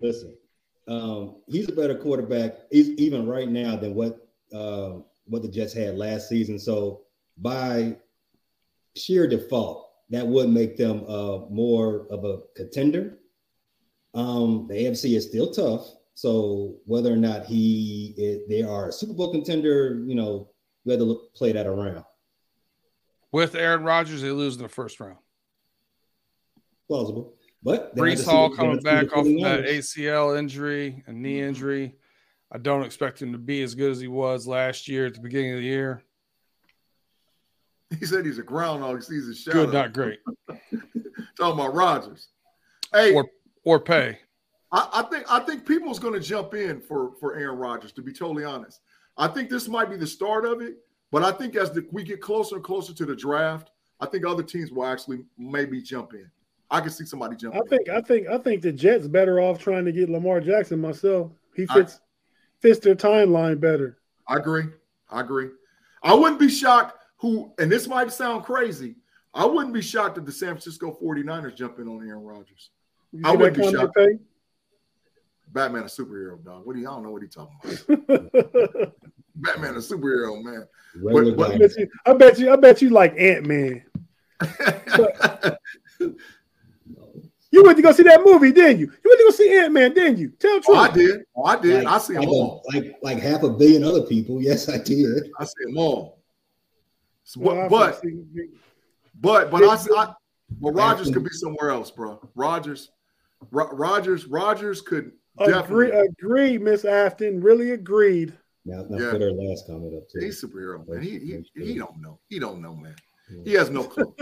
[0.00, 0.36] Listen,
[0.86, 5.98] um, he's a better quarterback, even right now, than what uh, what the Jets had
[5.98, 6.56] last season.
[6.56, 7.02] So
[7.36, 7.96] by
[8.94, 13.18] sheer default, that would make them uh, more of a contender.
[14.14, 15.95] Um, the AFC is still tough.
[16.16, 20.48] So whether or not he is, they are a Super Bowl contender, you know,
[20.86, 22.04] we had to look, play that around.
[23.32, 25.18] With Aaron Rodgers, they lose in the first round.
[26.88, 27.34] plausible.
[27.62, 31.48] But Breece Hall coming back off of that ACL injury and knee mm-hmm.
[31.48, 31.94] injury.
[32.50, 35.20] I don't expect him to be as good as he was last year at the
[35.20, 36.02] beginning of the year.
[37.98, 38.96] He said he's a groundhog.
[38.96, 39.66] He sees his shadow.
[39.66, 40.20] Good, not great.
[40.48, 42.28] Talking about Rodgers.
[42.90, 43.26] Hey, or
[43.64, 44.18] or pay.
[44.72, 47.92] I, I think I think people's going to jump in for for Aaron Rodgers.
[47.92, 48.80] To be totally honest,
[49.16, 50.78] I think this might be the start of it.
[51.12, 54.26] But I think as the, we get closer and closer to the draft, I think
[54.26, 56.28] other teams will actually maybe jump in.
[56.70, 57.54] I can see somebody jump.
[57.54, 57.60] In.
[57.60, 60.80] I think I think I think the Jets better off trying to get Lamar Jackson
[60.80, 61.32] myself.
[61.54, 63.98] He fits I, fits their timeline better.
[64.26, 64.64] I agree.
[65.10, 65.48] I agree.
[66.02, 68.96] I wouldn't be shocked who and this might sound crazy.
[69.32, 72.70] I wouldn't be shocked if the San Francisco 49ers jump in on Aaron Rodgers.
[73.24, 73.96] I wouldn't be shocked.
[75.56, 76.66] Batman a superhero, dog.
[76.66, 78.92] What do you I don't know what he talking about.
[79.36, 80.66] Batman a superhero, man.
[81.02, 83.82] But, but, I, bet you, I bet you I bet you like Ant-Man.
[87.52, 88.86] You went to go see that movie, didn't you?
[88.86, 90.28] You went to go see Ant Man, didn't you?
[90.30, 90.76] Tell truth.
[90.76, 91.24] Oh, I did.
[91.34, 91.84] Oh, I did.
[91.84, 92.62] Like, I see them like all.
[92.70, 94.42] A, like like half a billion other people.
[94.42, 95.30] Yes, I did.
[95.38, 96.18] I see them all.
[97.24, 98.02] So, well, but,
[99.18, 100.14] but but I, I
[100.60, 102.20] but Rodgers could be somewhere else, bro.
[102.34, 102.90] Rodgers,
[103.50, 105.90] Rogers, Rodgers could agree.
[105.90, 107.40] Agree, Miss Afton.
[107.40, 108.36] Really agreed.
[108.64, 109.10] Now, now yeah.
[109.12, 110.24] put our last comment up too.
[110.24, 111.02] He's superhero, man.
[111.02, 112.18] He, he, he don't know.
[112.28, 112.96] He don't know, man.
[113.44, 114.14] He has no clue.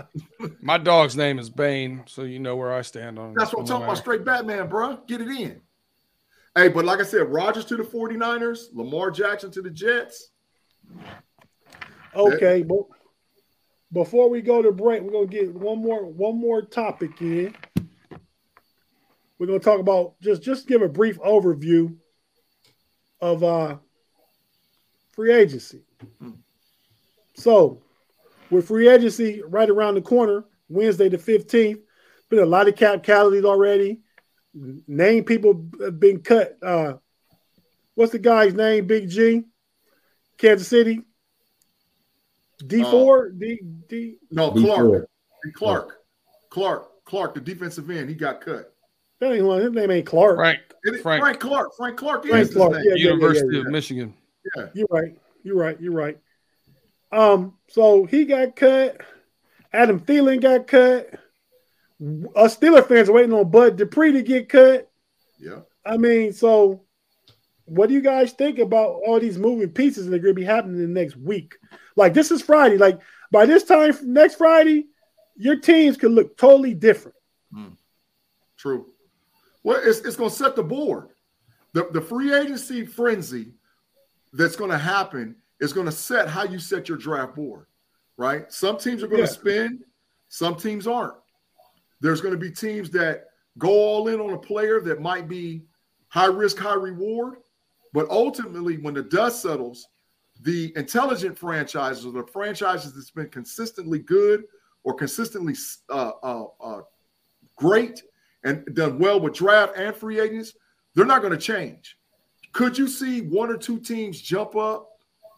[0.60, 3.34] My dog's name is Bane, so you know where I stand on.
[3.34, 3.98] That's what I'm talking about.
[3.98, 4.98] Straight Batman, bro.
[5.06, 5.60] Get it in.
[6.56, 10.30] Hey, but like I said, Rodgers to the 49ers, Lamar Jackson to the Jets.
[12.16, 12.80] Okay, but
[13.92, 17.54] before we go to break, we're gonna get one more one more topic in.
[19.38, 21.96] We're gonna talk about just just give a brief overview
[23.20, 23.76] of uh
[25.12, 25.82] free agency.
[26.20, 26.30] Hmm.
[27.34, 27.82] So
[28.50, 31.80] with free agency right around the corner, Wednesday the 15th.
[32.28, 34.00] Been a lot of cap calories already.
[34.54, 36.58] Name people have been cut.
[36.62, 36.94] Uh,
[37.94, 38.86] what's the guy's name?
[38.86, 39.44] Big G,
[40.36, 41.02] Kansas City.
[42.66, 44.16] D four, uh, D D.
[44.30, 45.08] No, Clark.
[45.44, 45.98] D Clark.
[46.50, 47.04] Clark.
[47.04, 48.74] Clark, the defensive end, he got cut.
[49.20, 49.60] That ain't one.
[49.60, 50.36] His name ain't Clark.
[50.36, 50.60] Frank.
[51.02, 51.22] Frank.
[51.22, 51.76] Frank Clark.
[51.76, 52.24] Frank Clark.
[52.24, 52.82] Frank Clark.
[52.84, 54.14] Yeah, University yeah, yeah, of Michigan.
[54.56, 54.66] Yeah.
[54.74, 55.18] You're right.
[55.42, 55.80] You're right.
[55.80, 56.18] You're right.
[57.10, 59.00] Um, so he got cut.
[59.72, 61.10] Adam Thielen got cut.
[62.36, 64.90] Us Steeler fans are waiting on Bud Dupree to get cut.
[65.38, 65.60] Yeah.
[65.84, 66.82] I mean, so
[67.64, 70.44] what do you guys think about all these moving pieces that are going to be
[70.44, 71.56] happening in the next week?
[71.96, 72.78] Like this is Friday.
[72.78, 73.00] Like
[73.32, 74.86] by this time next Friday,
[75.36, 77.16] your teams could look totally different.
[77.52, 77.76] Mm.
[78.56, 78.86] True.
[79.68, 81.10] Well, it's, it's going to set the board.
[81.74, 83.52] The, the free agency frenzy
[84.32, 87.66] that's going to happen is going to set how you set your draft board,
[88.16, 88.50] right?
[88.50, 89.26] Some teams are going yeah.
[89.26, 89.84] to spend,
[90.30, 91.18] some teams aren't.
[92.00, 93.26] There's going to be teams that
[93.58, 95.64] go all in on a player that might be
[96.08, 97.36] high risk, high reward.
[97.92, 99.86] But ultimately, when the dust settles,
[100.40, 104.44] the intelligent franchises or the franchises that's been consistently good
[104.84, 105.54] or consistently
[105.90, 106.80] uh, uh, uh,
[107.56, 108.00] great
[108.44, 110.54] and done well with draft and free agents,
[110.94, 111.96] they're not going to change.
[112.52, 114.88] Could you see one or two teams jump up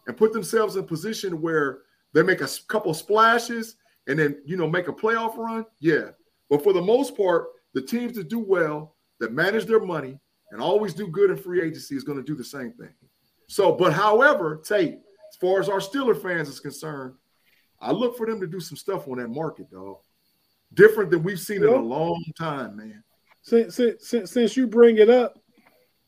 [0.07, 1.79] and put themselves in a position where
[2.13, 3.75] they make a couple splashes
[4.07, 6.09] and then you know make a playoff run, yeah.
[6.49, 10.19] But for the most part, the teams that do well, that manage their money,
[10.51, 12.93] and always do good in free agency is going to do the same thing.
[13.47, 14.95] So, but however, Tate,
[15.29, 17.13] as far as our Steeler fans is concerned,
[17.79, 19.97] I look for them to do some stuff on that market, dog.
[20.73, 21.71] Different than we've seen yep.
[21.71, 23.03] in a long time, man.
[23.41, 25.41] Since, since, since you bring it up,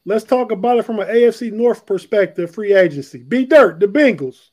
[0.06, 3.24] Let's talk about it from an AFC North perspective, free agency.
[3.24, 4.50] B Dirt, the Bengals.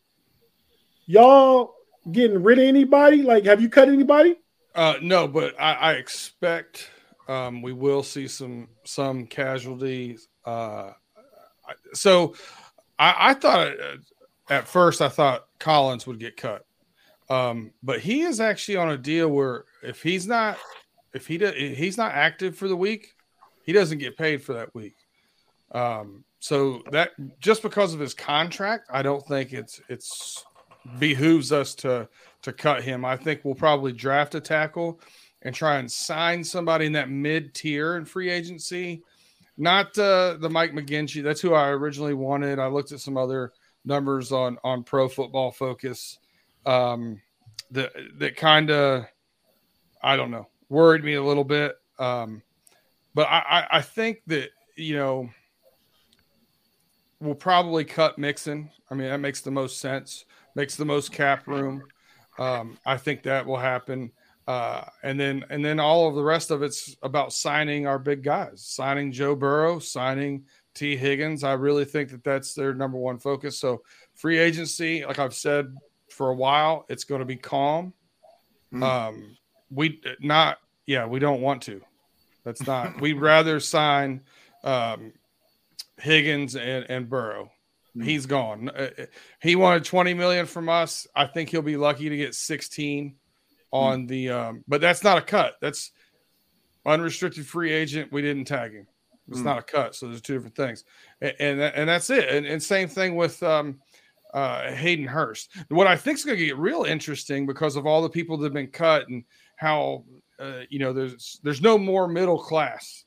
[1.07, 1.75] Y'all
[2.12, 3.23] getting rid of anybody?
[3.23, 4.37] Like, have you cut anybody?
[4.77, 6.88] Uh, no, but I, I expect
[7.27, 10.29] um, we will see some some casualties.
[10.44, 10.92] Uh,
[11.94, 12.37] so
[12.96, 13.96] I, I thought uh,
[14.51, 16.64] at first I thought Collins would get cut,
[17.29, 20.58] um, but he is actually on a deal where if he's not
[21.12, 23.14] if he does, he's not active for the week,
[23.64, 24.94] he doesn't get paid for that week.
[25.72, 30.44] Um, so that just because of his contract, I don't think it's it's
[30.98, 32.08] behooves us to
[32.42, 33.04] to cut him.
[33.04, 35.00] I think we'll probably draft a tackle
[35.42, 39.02] and try and sign somebody in that mid tier in free agency.
[39.56, 41.22] Not uh, the Mike McGlinchey.
[41.22, 42.58] That's who I originally wanted.
[42.58, 43.52] I looked at some other
[43.84, 46.18] numbers on on Pro Football Focus
[46.64, 47.20] um,
[47.70, 49.04] that that kind of
[50.02, 51.76] I don't know worried me a little bit.
[51.98, 52.42] Um,
[53.12, 55.28] but I, I think that you know
[57.20, 58.70] we'll probably cut Mixon.
[58.90, 61.82] I mean, that makes the most sense, makes the most cap room.
[62.38, 64.12] Um, I think that will happen.
[64.46, 68.22] Uh, and then and then all of the rest of it's about signing our big
[68.22, 71.44] guys, signing Joe Burrow, signing Tee Higgins.
[71.44, 73.58] I really think that that's their number one focus.
[73.58, 73.82] So
[74.14, 75.66] free agency, like I've said
[76.08, 77.92] for a while, it's going to be calm.
[78.72, 78.82] Mm.
[78.82, 79.36] Um,
[79.70, 81.80] we not yeah, we don't want to.
[82.44, 83.00] That's not.
[83.00, 84.22] We'd rather sign
[84.64, 85.12] um,
[85.98, 87.52] Higgins and, and Burrow.
[87.96, 88.04] Mm.
[88.04, 88.70] He's gone.
[88.70, 89.06] Uh, uh,
[89.40, 91.06] he wanted 20 million from us.
[91.14, 93.14] I think he'll be lucky to get 16
[93.72, 94.09] on mm.
[94.09, 95.54] the um, but that's not a cut.
[95.61, 95.92] That's
[96.85, 98.12] unrestricted free agent.
[98.12, 98.87] We didn't tag him.
[99.28, 99.44] It's mm.
[99.44, 99.94] not a cut.
[99.94, 100.85] So there's two different things.
[101.20, 102.28] And and, and that's it.
[102.28, 103.78] And, and, same thing with um,
[104.35, 105.50] uh, Hayden Hurst.
[105.68, 108.46] What I think is going to get real interesting because of all the people that
[108.46, 109.24] have been cut and
[109.61, 110.05] how
[110.38, 113.05] uh, you know there's there's no more middle class.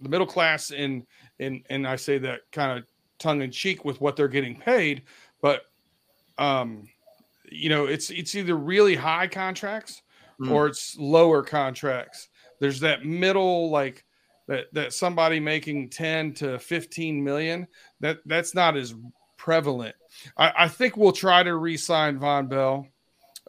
[0.00, 1.06] The middle class in
[1.38, 2.84] in and I say that kind of
[3.18, 5.02] tongue in cheek with what they're getting paid,
[5.42, 5.62] but
[6.38, 6.88] um,
[7.50, 10.02] you know it's it's either really high contracts
[10.40, 10.50] mm.
[10.50, 12.28] or it's lower contracts.
[12.58, 14.04] There's that middle like
[14.48, 17.66] that that somebody making 10 to 15 million
[18.00, 18.94] that that's not as
[19.36, 19.94] prevalent.
[20.38, 22.86] I, I think we'll try to re-sign Vonn Bell,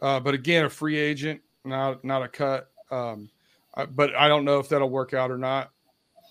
[0.02, 2.70] uh, but again, a free agent, not not a cut.
[2.90, 3.30] Um,
[3.74, 5.70] I, but I don't know if that'll work out or not.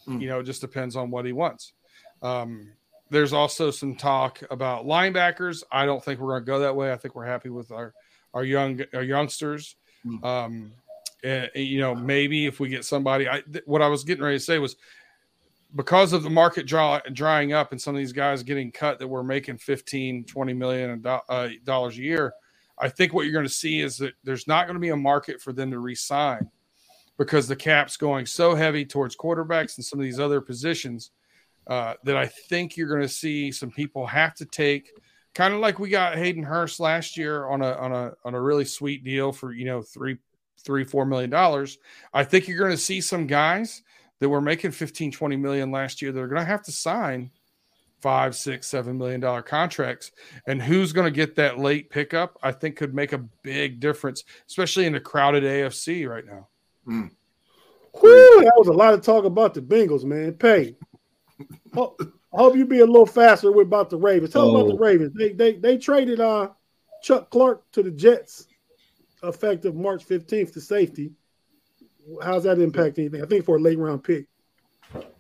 [0.08, 0.22] Mm.
[0.22, 1.74] You know, it just depends on what he wants.
[2.22, 2.72] Um,
[3.10, 5.64] there's also some talk about linebackers.
[5.72, 6.92] I don't think we're going to go that way.
[6.92, 7.94] I think we're happy with our
[8.34, 9.76] our young our youngsters.
[10.06, 10.24] Mm.
[10.24, 10.72] Um,
[11.24, 14.38] and, you know, maybe if we get somebody, I th- what I was getting ready
[14.38, 14.76] to say was
[15.76, 19.08] because of the market draw, drying up and some of these guys getting cut that
[19.08, 22.34] were making 15, 20 million uh, dollars a year.
[22.84, 24.98] I think what you're going to see is that there's not going to be a
[24.98, 26.50] market for them to resign
[27.18, 31.12] because the cap's going so heavy towards quarterbacks and some of these other positions
[31.68, 34.92] uh, that I think you're going to see some people have to take
[35.34, 38.42] kind of like we got Hayden Hurst last year on a on a on a
[38.42, 40.18] really sweet deal for you know three
[40.66, 41.78] three four million dollars.
[42.14, 43.82] I think you're going to see some guys
[44.20, 47.32] that were making 15 20 million last year that are going to have to sign
[48.04, 50.12] five six seven million dollar contracts
[50.46, 54.24] and who's going to get that late pickup i think could make a big difference
[54.48, 56.48] especially in a crowded afc right now
[56.88, 57.12] Mm.
[58.00, 60.34] Whew, that was a lot of talk about the Bengals, man.
[60.34, 60.76] Pay.
[61.78, 64.34] I hope you be a little faster with about the Ravens.
[64.34, 64.56] Tell oh.
[64.56, 64.78] about the oh.
[64.78, 65.14] Ravens.
[65.14, 66.50] They they they traded uh
[67.02, 68.48] Chuck Clark to the Jets
[69.22, 71.12] effective March 15th to safety.
[72.22, 73.22] How's that impact anything?
[73.22, 74.26] I think for a late round pick.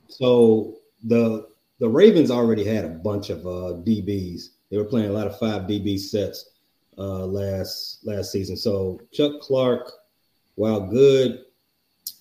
[0.07, 1.47] So the
[1.83, 4.51] the Ravens already had a bunch of uh, DBs.
[4.71, 6.51] They were playing a lot of five DB sets
[6.97, 8.55] uh, last last season.
[8.55, 9.91] So Chuck Clark,
[10.55, 11.39] while good,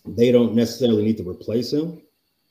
[0.05, 2.03] they don't necessarily need to replace him.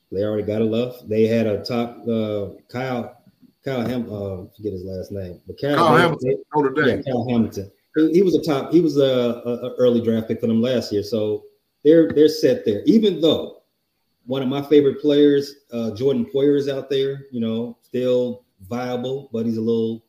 [0.10, 1.02] They already got enough.
[1.06, 3.22] They had a top uh, Kyle
[3.66, 7.72] Kyle Ham uh, forget his last name, but Kyle, Kyle Hamilton, Hamilton yeah, Kyle Hamilton.
[7.94, 8.72] He, he, was a top.
[8.72, 11.44] He was a, a, a, early draft pick for them last year, so
[11.84, 12.84] they're they're set there.
[12.86, 13.61] Even though
[14.26, 19.30] one of my favorite players, uh, Jordan Poyer, is out there, you know, still viable,
[19.34, 20.04] but he's a little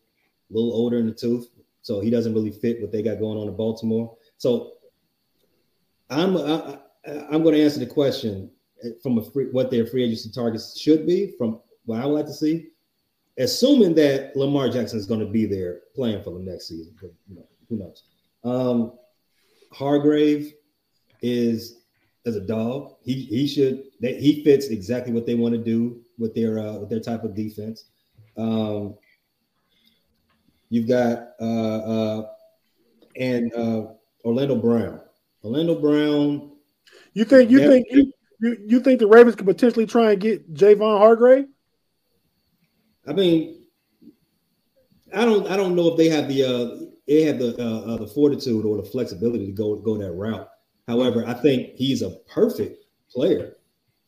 [0.51, 1.49] little older in the tooth,
[1.81, 4.17] so he doesn't really fit what they got going on in Baltimore.
[4.37, 4.75] So
[6.11, 8.51] I'm I, I'm going to answer the question
[8.85, 12.15] eh, from a free, what their free agency targets should be from what I would
[12.15, 12.69] like to see,
[13.39, 16.95] assuming that Lamar Jackson is going to be there playing for the next season.
[17.01, 18.05] But, you know, who knows?
[18.45, 18.93] Um,
[19.73, 20.53] Hargrave
[21.23, 21.82] is
[22.27, 22.97] as a dog.
[23.05, 26.79] He he should they, he fits exactly what they want to do with their uh,
[26.79, 27.87] with their type of defense.
[28.37, 28.95] Um,
[30.71, 32.27] you've got uh, uh,
[33.17, 33.87] and uh,
[34.25, 35.01] Orlando Brown.
[35.45, 36.53] Orlando Brown
[37.15, 40.53] you think you think you, you, you think the Ravens could potentially try and get
[40.55, 41.47] Javon Hargrave?
[43.07, 43.65] I mean,
[45.15, 47.97] I don't I don't know if they have the uh they have the uh, uh,
[47.99, 50.49] the fortitude or the flexibility to go go that route.
[50.89, 53.57] However, I think he's a perfect player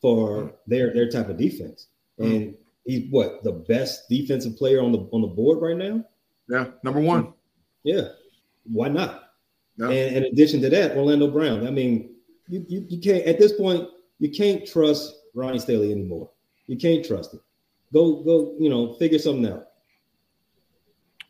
[0.00, 0.52] for mm.
[0.66, 2.24] their their type of defense, mm.
[2.24, 6.04] and he's what the best defensive player on the on the board right now.
[6.48, 7.32] Yeah, number one.
[7.84, 8.08] Yeah,
[8.64, 9.30] why not?
[9.76, 9.88] Yeah.
[9.88, 11.66] And in addition to that, Orlando Brown.
[11.66, 12.14] I mean,
[12.48, 16.30] you, you, you can't at this point you can't trust Ronnie Stanley anymore.
[16.66, 17.40] You can't trust him.
[17.92, 19.66] Go go you know figure something out.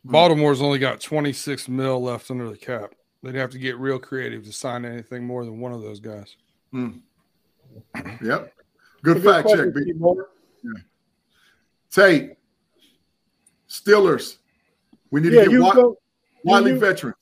[0.05, 0.11] Mm.
[0.11, 2.93] Baltimore's only got 26 mil left under the cap.
[3.23, 6.35] They'd have to get real creative to sign anything more than one of those guys.
[6.71, 6.97] Hmm.
[8.23, 8.53] Yep.
[9.03, 9.93] Good fact check, B.
[10.63, 10.71] Yeah.
[11.91, 12.37] Tate,
[13.69, 14.37] Steelers.
[15.11, 15.97] We need yeah, to get Wiley, go,
[16.43, 17.15] Wiley you, veterans.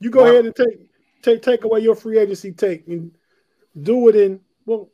[0.00, 0.90] You go ahead and take
[1.22, 3.12] take take away your free agency take and
[3.82, 4.90] do it in well.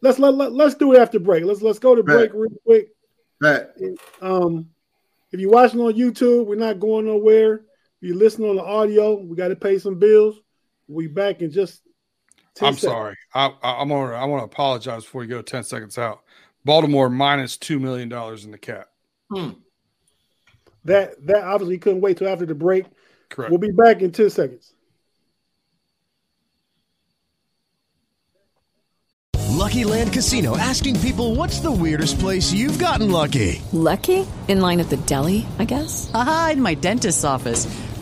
[0.00, 1.44] Let's let, let let's do it after break.
[1.44, 2.88] Let's let's go to break real quick.
[3.40, 3.66] Right.
[4.20, 4.70] Um,
[5.32, 7.62] if you're watching on YouTube, we're not going nowhere.
[8.04, 10.38] If you're listening on the audio, we got to pay some bills.
[10.88, 11.80] We back in just
[12.60, 12.82] I'm seconds.
[12.82, 13.16] sorry.
[13.32, 16.20] I, am gonna I want to apologize before you go 10 seconds out.
[16.66, 18.90] Baltimore minus two million dollars in the cap.
[19.32, 19.52] Hmm.
[20.84, 22.84] That that obviously couldn't wait till after the break.
[23.30, 23.50] Correct.
[23.50, 24.74] We'll be back in 10 seconds.
[29.64, 33.62] Lucky Land Casino asking people what's the weirdest place you've gotten lucky?
[33.72, 34.26] Lucky?
[34.46, 36.10] In line at the deli, I guess?
[36.12, 37.64] Aha, in my dentist's office.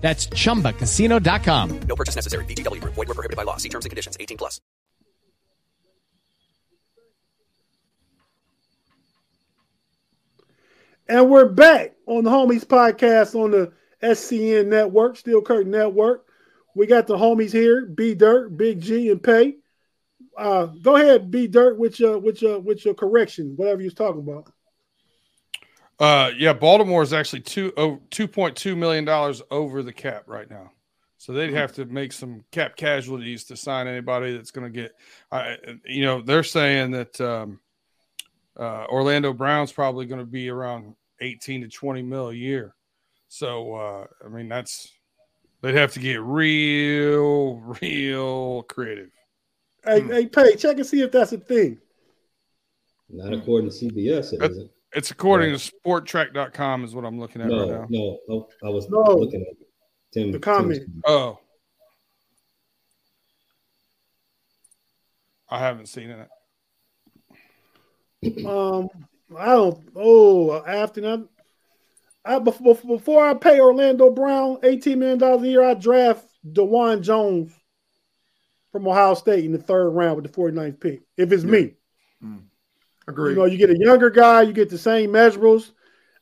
[0.00, 1.80] That's ChumbaCasino.com.
[1.82, 2.44] No purchase necessary.
[2.46, 2.80] VGW.
[2.80, 3.58] Void were prohibited by law.
[3.58, 4.16] See terms and conditions.
[4.18, 4.60] 18 plus.
[11.08, 16.24] And we're back on the Homies podcast on the SCN network, Steel Curtain Network.
[16.76, 19.56] We got the homies here, B Dirt, Big G, and Pay.
[20.38, 24.20] Uh, go ahead, B Dirt, with your with your with your correction, whatever you're talking
[24.20, 24.52] about.
[26.00, 30.24] Uh, yeah, Baltimore is actually two oh, two point two million dollars over the cap
[30.26, 30.72] right now,
[31.18, 34.94] so they'd have to make some cap casualties to sign anybody that's going to get.
[35.30, 37.60] Uh, you know, they're saying that um,
[38.58, 42.74] uh, Orlando Brown's probably going to be around eighteen to twenty mil a year.
[43.28, 44.90] So uh, I mean, that's
[45.60, 49.10] they'd have to get real, real creative.
[49.84, 50.12] Hey, hmm.
[50.12, 51.78] hey, Pay, check and see if that's a thing.
[53.10, 54.70] Not according to CBS, it isn't.
[54.92, 57.86] It's according to spotrac.com is what I'm looking at no, right now.
[57.88, 59.00] No, no, I was no.
[59.00, 59.56] looking at
[60.12, 60.32] Tim.
[60.32, 60.80] The comment.
[60.80, 61.02] Tim's.
[61.06, 61.38] Oh.
[65.48, 66.28] I haven't seen it.
[68.46, 68.88] Um,
[69.36, 69.88] I don't.
[69.96, 71.28] Oh, after that,
[72.24, 77.02] I before, before I pay Orlando Brown eighteen million dollars a year, I draft Dawand
[77.02, 77.52] Jones
[78.72, 81.02] from Ohio State in the third round with the 49th pick.
[81.16, 81.50] If it's yeah.
[81.50, 81.74] me,
[82.22, 82.42] mm.
[83.10, 83.32] Agreed.
[83.32, 85.72] You know, you get a younger guy, you get the same measurables.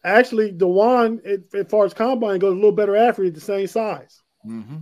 [0.04, 1.20] Actually, Dawand,
[1.54, 4.22] as far as combine goes, a little better athlete, the same size.
[4.46, 4.78] Mm-hmm.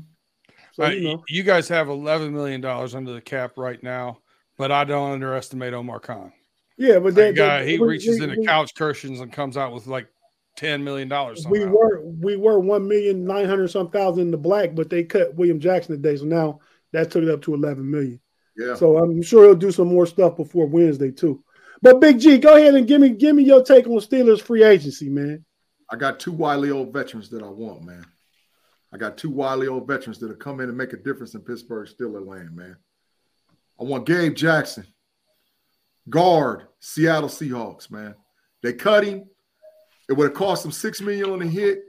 [0.72, 1.22] So, uh, you, know.
[1.28, 4.18] you guys have eleven million dollars under the cap right now,
[4.59, 6.32] but I don't underestimate Omar Khan.
[6.76, 9.72] Yeah, but that guy he we, reaches we, into we, couch cushions and comes out
[9.72, 10.07] with like
[10.57, 11.46] ten million dollars.
[11.48, 15.04] We were we were one million nine hundred some thousand in the black, but they
[15.04, 16.61] cut William Jackson today, so now
[16.92, 18.20] that took it up to eleven million.
[18.57, 18.74] Yeah.
[18.74, 21.42] So I'm sure he'll do some more stuff before Wednesday too.
[21.82, 24.64] But Big G, go ahead and give me give me your take on Steelers free
[24.64, 25.44] agency, man.
[25.90, 28.04] I got two wily old veterans that I want, man.
[28.92, 31.88] I got two wily old veterans that'll come in and make a difference in Pittsburgh
[31.88, 32.76] Steelers land, man.
[33.78, 34.86] I want Gabe Jackson,
[36.08, 38.14] guard, Seattle Seahawks, man.
[38.62, 39.28] They cut him.
[40.08, 41.82] It would have cost them six million on the hit.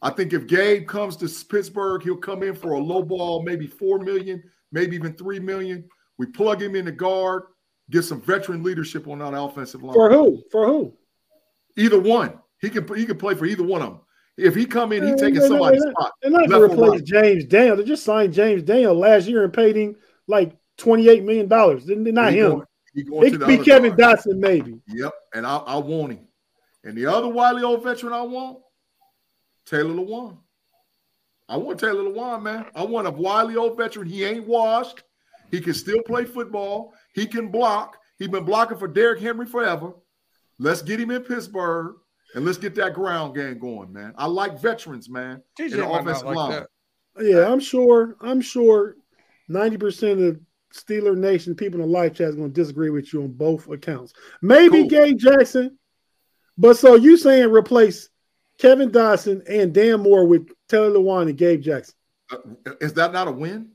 [0.00, 3.66] I think if Gabe comes to Pittsburgh, he'll come in for a low ball, maybe
[3.66, 4.42] four million,
[4.72, 5.88] maybe even three million.
[6.18, 7.44] We plug him in the guard
[7.90, 9.94] get some veteran leadership on that offensive line.
[9.94, 10.42] For who?
[10.50, 10.92] For who?
[11.76, 12.38] Either one.
[12.60, 14.00] He can he can play for either one of them.
[14.36, 16.12] If he come in, he taking somebody's they're, spot.
[16.22, 17.04] They're not going to replace right.
[17.04, 17.76] James Daniel.
[17.76, 21.84] They just signed James Daniel last year and paid him like twenty eight million dollars.
[21.84, 22.50] They're not he him.
[22.50, 24.18] Going, he going it could be Kevin guard.
[24.18, 24.80] Dotson, maybe.
[24.88, 26.26] Yep, and I, I want him.
[26.84, 28.58] And the other wily old veteran I want,
[29.66, 30.38] Taylor Lewan.
[31.48, 32.66] I want Taylor Lewan, man.
[32.74, 34.08] I want a wily old veteran.
[34.08, 35.02] He ain't washed.
[35.50, 36.94] He can still play football.
[37.14, 37.96] He can block.
[38.18, 39.92] He's been blocking for Derrick Henry forever.
[40.58, 41.96] Let's get him in Pittsburgh
[42.34, 44.14] and let's get that ground game going, man.
[44.16, 45.42] I like veterans, man.
[45.58, 46.50] TJ in the offensive like line.
[46.50, 46.68] That.
[47.20, 48.16] Yeah, I'm sure.
[48.20, 48.96] I'm sure
[49.50, 50.40] 90% of
[50.72, 53.68] Steeler Nation people in the live chat is going to disagree with you on both
[53.68, 54.12] accounts.
[54.42, 54.88] Maybe cool.
[54.88, 55.78] Gabe Jackson,
[56.58, 58.08] but so you saying replace
[58.58, 61.94] Kevin Dotson and Dan Moore with Taylor Lewan and Gabe Jackson?
[62.30, 62.38] Uh,
[62.80, 63.70] is that not a win?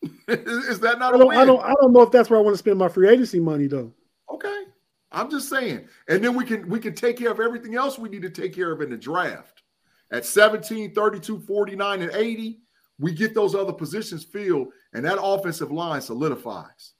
[0.28, 2.54] Is that not I don't, I don't I don't know if that's where I want
[2.54, 3.92] to spend my free agency money though.
[4.32, 4.64] Okay.
[5.10, 5.88] I'm just saying.
[6.08, 8.54] And then we can we can take care of everything else we need to take
[8.54, 9.62] care of in the draft.
[10.10, 12.60] At 17, 32, 49, and 80,
[12.98, 16.92] we get those other positions filled, and that offensive line solidifies.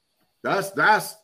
[0.42, 1.16] That's that's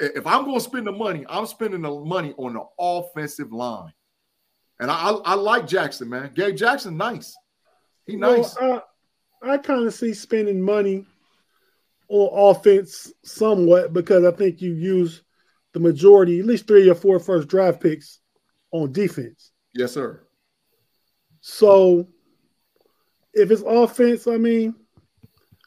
[0.00, 3.92] if I'm going to spend the money, I'm spending the money on the offensive line.
[4.80, 6.32] And I, I, I like Jackson, man.
[6.34, 7.36] Gabe Jackson, nice.
[8.06, 8.56] He nice.
[8.58, 8.84] Well,
[9.42, 11.06] uh, I kind of see spending money
[12.10, 15.22] on offense somewhat because I think you use
[15.72, 18.18] the majority, at least three or four first draft picks
[18.72, 19.52] on defense.
[19.74, 20.20] Yes, sir.
[21.40, 22.08] So
[23.32, 24.74] if it's offense, I mean,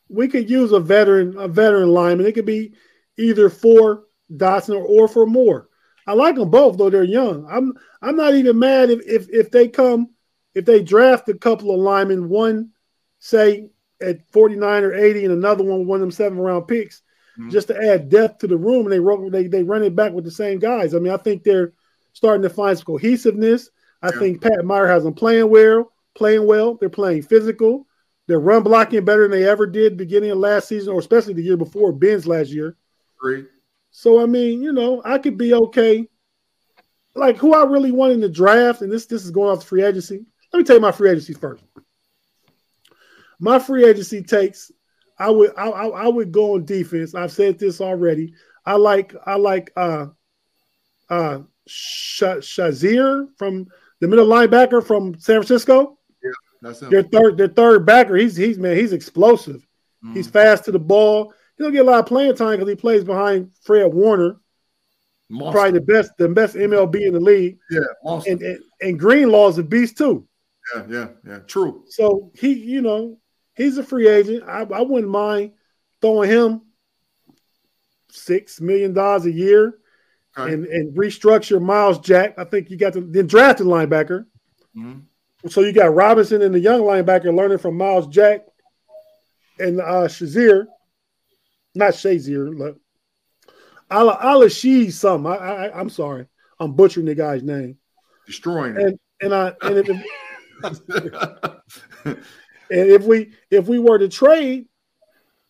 [0.09, 2.27] we could use a veteran, a veteran lineman.
[2.27, 2.73] It could be
[3.17, 5.69] either for Dotson or, or for Moore.
[6.05, 7.47] I like them both, though they're young.
[7.49, 10.09] I'm I'm not even mad if if if they come
[10.53, 12.71] if they draft a couple of linemen, one
[13.19, 13.69] say
[14.01, 17.01] at 49 or 80 and another one with one of them seven round picks,
[17.37, 17.49] mm-hmm.
[17.49, 20.11] just to add depth to the room, and they run they they run it back
[20.11, 20.93] with the same guys.
[20.93, 21.73] I mean, I think they're
[22.13, 23.69] starting to find some cohesiveness.
[24.01, 24.19] I yeah.
[24.19, 26.75] think Pat Meyer has them playing well, playing well.
[26.75, 27.87] They're playing physical.
[28.27, 31.43] They're run blocking better than they ever did beginning of last season, or especially the
[31.43, 32.77] year before Ben's last year.
[33.19, 33.47] Great.
[33.91, 36.07] So I mean, you know, I could be okay.
[37.15, 39.65] Like who I really want in the draft, and this this is going off the
[39.65, 40.25] free agency.
[40.51, 41.63] Let me tell you my free agency first.
[43.43, 44.71] My free agency takes,
[45.19, 47.13] I would I, I, I would go on defense.
[47.13, 48.35] I've said this already.
[48.65, 50.07] I like I like uh
[51.09, 53.67] uh Shazier from
[53.99, 55.99] the middle linebacker from San Francisco.
[56.23, 56.31] Yeah,
[56.61, 56.89] that's him.
[56.89, 58.15] Their third their third backer.
[58.15, 59.67] He's he's man, he's explosive.
[60.05, 60.13] Mm-hmm.
[60.13, 61.33] He's fast to the ball.
[61.57, 64.37] He'll get a lot of playing time because he plays behind Fred Warner.
[65.27, 65.51] Monster.
[65.51, 67.57] Probably the best, the best MLB in the league.
[67.69, 70.27] Yeah, and, and, and Greenlaw is a beast too.
[70.73, 71.39] Yeah, yeah, yeah.
[71.39, 71.83] True.
[71.89, 73.17] So he, you know,
[73.55, 74.43] he's a free agent.
[74.47, 75.53] I, I wouldn't mind
[76.01, 76.61] throwing him
[78.09, 79.79] six million dollars a year
[80.37, 80.53] okay.
[80.53, 82.37] and, and restructure Myles Jack.
[82.37, 84.25] I think you got the then drafted linebacker.
[84.75, 85.49] Mm-hmm.
[85.49, 88.45] So you got Robinson and the young linebacker learning from Myles Jack
[89.59, 90.67] and uh Shazier
[91.75, 92.55] not Shazier.
[92.57, 92.79] Look,
[93.91, 95.31] Ala Ala She something.
[95.31, 96.27] I, I I'm sorry.
[96.59, 97.77] I'm butchering the guy's name.
[98.25, 99.87] Destroying and, And I and if,
[102.73, 104.67] and if we if we were to trade,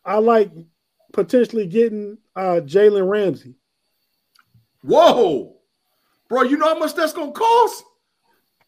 [0.04, 0.52] I like
[1.14, 3.56] potentially getting uh Jalen Ramsey.
[4.82, 5.56] Whoa,
[6.28, 6.44] bro!
[6.44, 7.86] You know how much that's gonna cost?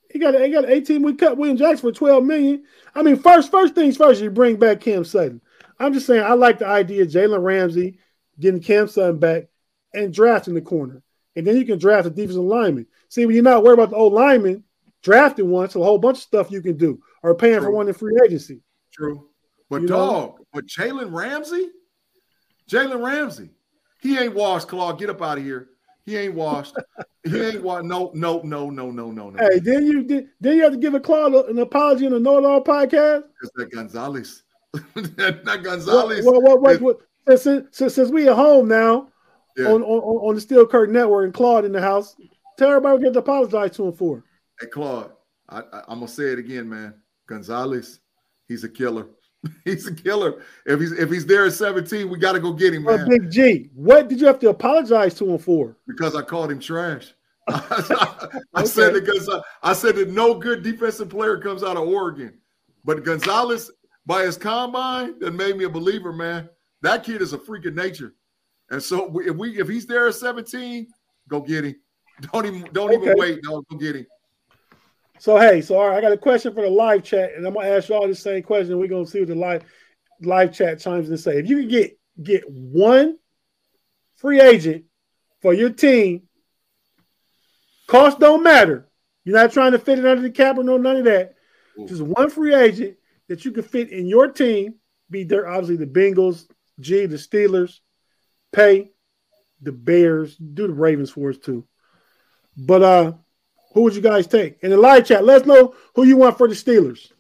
[0.10, 1.04] He got he got 18.
[1.04, 2.64] We cut William Jackson for 12 million.
[2.96, 5.42] I mean, first first things first, you bring back Cam Sutton.
[5.78, 8.00] I'm just saying I like the idea of Jalen Ramsey
[8.40, 9.50] getting Cam Sutton back
[9.94, 11.02] and drafting the corner.
[11.36, 12.88] And then you can draft a defensive lineman.
[13.10, 14.64] See, when you're not worried about the old lineman,
[15.04, 17.66] drafting one, so a whole bunch of stuff you can do, or paying True.
[17.66, 18.62] for one in free agency.
[18.92, 19.28] True.
[19.70, 20.46] But you dog, know?
[20.54, 21.70] but Jalen Ramsey,
[22.70, 23.50] Jalen Ramsey,
[24.02, 25.00] he ain't washed, Claude.
[25.00, 25.70] Get up out of here.
[26.06, 26.76] He ain't washed.
[27.24, 27.86] he ain't washed.
[27.86, 29.38] No, no, no, no, no, no, no.
[29.40, 32.20] Hey, then you did then you have to give a Claude an apology on the
[32.20, 33.24] Know It All podcast?
[33.24, 34.44] Because that Gonzalez.
[34.96, 36.26] not Gonzalez.
[36.26, 39.08] What, what, what, what, since, since, since we at home now
[39.58, 39.68] yeah.
[39.68, 42.16] on, on, on the Steel Curtain Network and Claude in the house,
[42.58, 44.24] tell everybody we get to apologize to him for.
[44.60, 45.12] Hey, Claude,
[45.50, 46.94] I, I, I'm going to say it again, man.
[47.28, 48.00] Gonzalez,
[48.48, 49.08] he's a killer.
[49.66, 50.42] he's a killer.
[50.66, 53.08] If he's if he's there at 17, we got to go get him, oh, man.
[53.08, 55.76] Big G, what did you have to apologize to him for?
[55.88, 57.14] Because I called him trash.
[57.48, 58.66] I, okay.
[58.66, 62.34] said that I said that no good defensive player comes out of Oregon,
[62.84, 63.72] but Gonzalez
[64.06, 66.50] by his combine that made me a believer, man.
[66.82, 68.14] That kid is a freak of nature.
[68.70, 70.88] And so if we if he's there at 17,
[71.28, 71.76] go get him.
[72.22, 73.04] Don't even don't okay.
[73.04, 73.40] even wait.
[73.44, 74.08] No, go get him.
[75.20, 77.54] So hey, so all right, I got a question for the live chat, and I'm
[77.54, 78.78] gonna ask you all the same question.
[78.78, 79.64] We're gonna see what the live
[80.22, 81.40] live chat chimes in say.
[81.40, 83.18] If you can get get one
[84.18, 84.86] free agent
[85.42, 86.24] for your team,
[87.88, 88.90] cost don't matter.
[89.24, 91.36] You're not trying to fit it under the cap or no none of that.
[91.80, 91.88] Ooh.
[91.88, 92.98] Just one free agent
[93.28, 94.76] that you can fit in your team,
[95.10, 96.46] be there obviously the Bengals,
[96.80, 97.80] G, the Steelers,
[98.52, 98.92] pay
[99.62, 101.66] the Bears, do the Ravens for us too.
[102.58, 103.14] But uh
[103.76, 104.58] who would you guys take?
[104.64, 107.12] In the live chat, let us know who you want for the Steelers.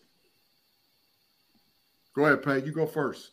[2.16, 2.66] Go ahead, Pay.
[2.66, 3.32] You go first.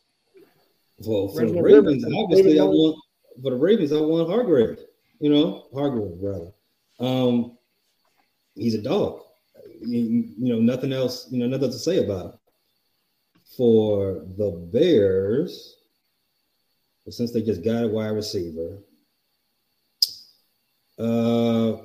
[0.99, 2.99] Well, for the Ravens, obviously I want
[3.41, 4.79] for the Ravens, I want Hargrave.
[5.21, 6.51] You know, Hargrave rather.
[6.99, 7.57] Um,
[8.57, 9.23] he's a dog.
[9.81, 10.01] You,
[10.37, 11.29] you know, nothing else.
[11.31, 12.33] You know, nothing to say about him
[13.57, 15.77] for the Bears,
[17.09, 18.79] since they just got a wide receiver,
[20.99, 21.77] uh,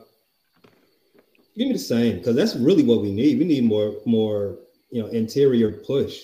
[1.57, 3.39] give me the same because that's really what we need.
[3.39, 4.59] We need more, more,
[4.91, 6.23] you know, interior push,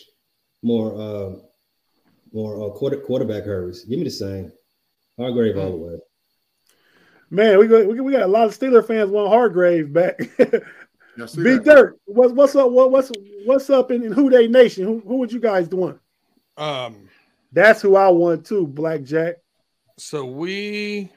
[0.61, 1.35] more, uh,
[2.31, 3.83] more uh, quarter, quarterback hurries.
[3.85, 4.51] Give me the same.
[5.17, 5.99] Hargrave all the way.
[7.29, 10.17] Man, we got we got a lot of Steeler fans want Hargrave back.
[11.35, 12.71] Big Dirt, what, what's up?
[12.71, 13.11] What, what's
[13.45, 14.83] what's up in, in Who Dey Nation?
[14.83, 15.99] Who, who would you guys want?
[16.57, 17.09] Um,
[17.51, 19.35] that's who I want too, Black Jack.
[19.97, 21.11] So we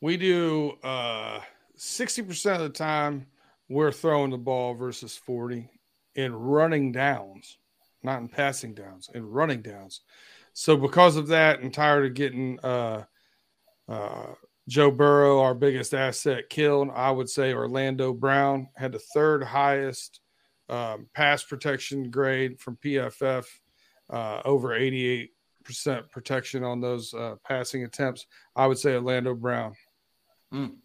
[0.00, 1.40] we do uh
[1.78, 3.26] 60% of the time
[3.68, 5.68] we're throwing the ball versus 40
[6.14, 7.58] in running downs.
[8.02, 10.02] not in passing downs, in running downs.
[10.52, 13.04] So because of that, and tired of getting uh,
[13.88, 14.26] uh,
[14.68, 20.20] Joe Burrow, our biggest asset, killed, I would say Orlando Brown had the third highest
[20.68, 23.44] um, pass protection grade from PFF,
[24.10, 25.28] uh, over 88%
[26.10, 28.26] protection on those uh, passing attempts.
[28.54, 29.74] I would say Orlando Brown.
[30.54, 30.76] Mm.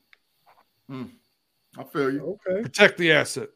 [0.91, 1.09] Mm.
[1.77, 2.37] I feel you.
[2.47, 2.61] Okay.
[2.63, 3.49] Protect the asset.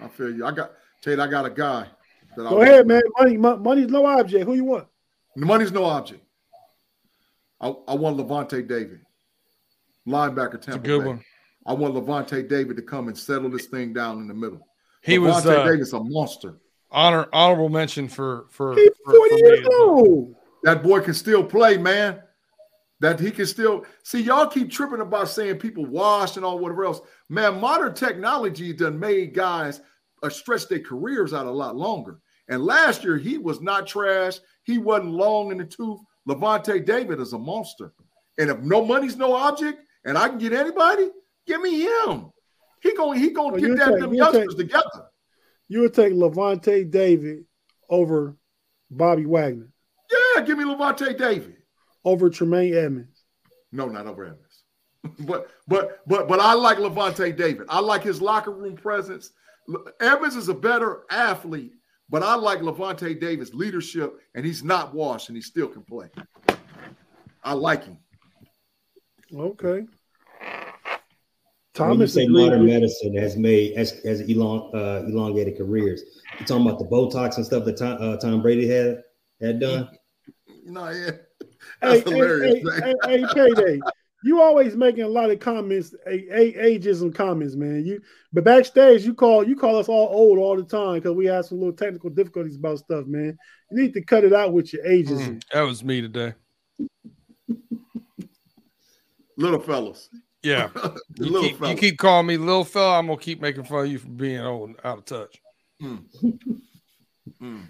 [0.00, 0.46] I feel you.
[0.46, 0.72] I got
[1.02, 1.20] Tate.
[1.20, 1.86] I got a guy.
[2.36, 3.02] That I Go ahead, man.
[3.18, 4.46] Money, money's no object.
[4.46, 4.86] Who you want?
[5.36, 6.24] The money's no object.
[7.60, 9.00] I, I want Lavonte David,
[10.06, 10.60] linebacker.
[10.60, 11.06] Tampa good Bay.
[11.08, 11.24] one.
[11.66, 14.66] I want Lavonte David to come and settle this thing down in the middle.
[15.02, 16.56] He was Lavonte uh, David's a monster.
[16.90, 20.34] honor honorable mention for for, He's for, for 40 me years old.
[20.62, 22.22] That boy can still play, man.
[23.00, 24.20] That he can still see.
[24.20, 27.00] Y'all keep tripping about saying people washed and all whatever else.
[27.30, 29.80] Man, modern technology done made guys
[30.22, 32.20] uh, stretch their careers out a lot longer.
[32.48, 34.38] And last year he was not trash.
[34.64, 36.00] He wasn't long in the tooth.
[36.28, 37.92] Lavonte David is a monster.
[38.38, 41.08] And if no money's no object, and I can get anybody,
[41.46, 42.30] give me him.
[42.82, 45.06] He gonna he gonna get that take- them you youngsters take- together.
[45.68, 47.44] You would take Lavonte David
[47.88, 48.36] over
[48.90, 49.70] Bobby Wagner,
[50.36, 51.56] Yeah, give me Lavonte David.
[52.04, 53.24] Over Tremaine Edmunds.
[53.72, 54.64] No, not over Evans.
[55.26, 57.66] but but but but I like Lavonte David.
[57.68, 59.32] I like his locker room presence.
[59.68, 61.72] Le- Evans is a better athlete,
[62.08, 66.08] but I like Lavonte Davis' leadership, and he's not washed and he still can play.
[67.42, 67.98] I like him.
[69.34, 69.86] Okay.
[71.76, 76.02] when you say modern with- medicine has made has, has elong, uh, elongated careers.
[76.38, 79.02] You talking about the Botox and stuff that Tom, uh, Tom Brady had
[79.40, 79.88] had done?
[80.64, 81.12] No, yeah.
[81.82, 82.80] Hey, That's hey, hilarious.
[82.80, 83.80] hey, hey, hey, payday.
[84.22, 87.84] You always making a lot of comments, a, a, ageism comments, man.
[87.86, 88.02] You
[88.32, 91.46] but backstage you call you call us all old all the time because we have
[91.46, 93.38] some little technical difficulties about stuff, man.
[93.70, 95.36] You need to cut it out with your ageism.
[95.36, 96.34] Mm, that was me today.
[99.36, 100.10] Little fellas.
[100.42, 100.68] Yeah.
[101.16, 103.92] You little keep, you keep calling me little fella, I'm gonna keep making fun of
[103.92, 105.42] you for being old and out of touch.
[105.82, 106.04] Mm.
[107.42, 107.62] Mm.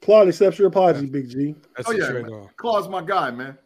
[0.00, 1.54] Claude accepts your apology, Big G.
[1.76, 2.48] That's Oh yeah, man.
[2.56, 3.56] Claude's my guy, man.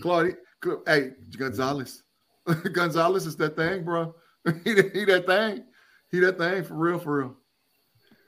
[0.00, 2.02] Claude, Cla- hey Gonzalez,
[2.72, 4.14] Gonzalez is that thing, bro.
[4.64, 5.64] he, that- he that thing,
[6.10, 7.36] he that thing for real, for real.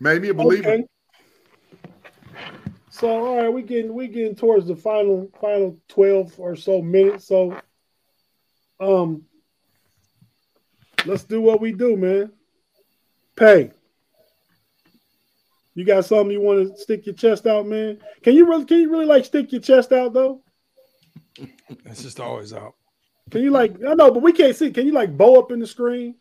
[0.01, 0.71] Made me a believer.
[0.71, 0.85] Okay.
[2.91, 7.27] So all right, we getting we getting towards the final final twelve or so minutes.
[7.27, 7.59] So
[8.81, 9.25] um
[11.07, 12.33] let's do what we do, man.
[13.35, 13.71] Pay.
[15.75, 17.99] You got something you want to stick your chest out, man?
[18.23, 20.43] Can you really can you really like stick your chest out though?
[21.87, 22.75] It's just always out.
[23.31, 24.71] Can you like I know, but we can't see.
[24.71, 26.17] Can you like bow up in the screen?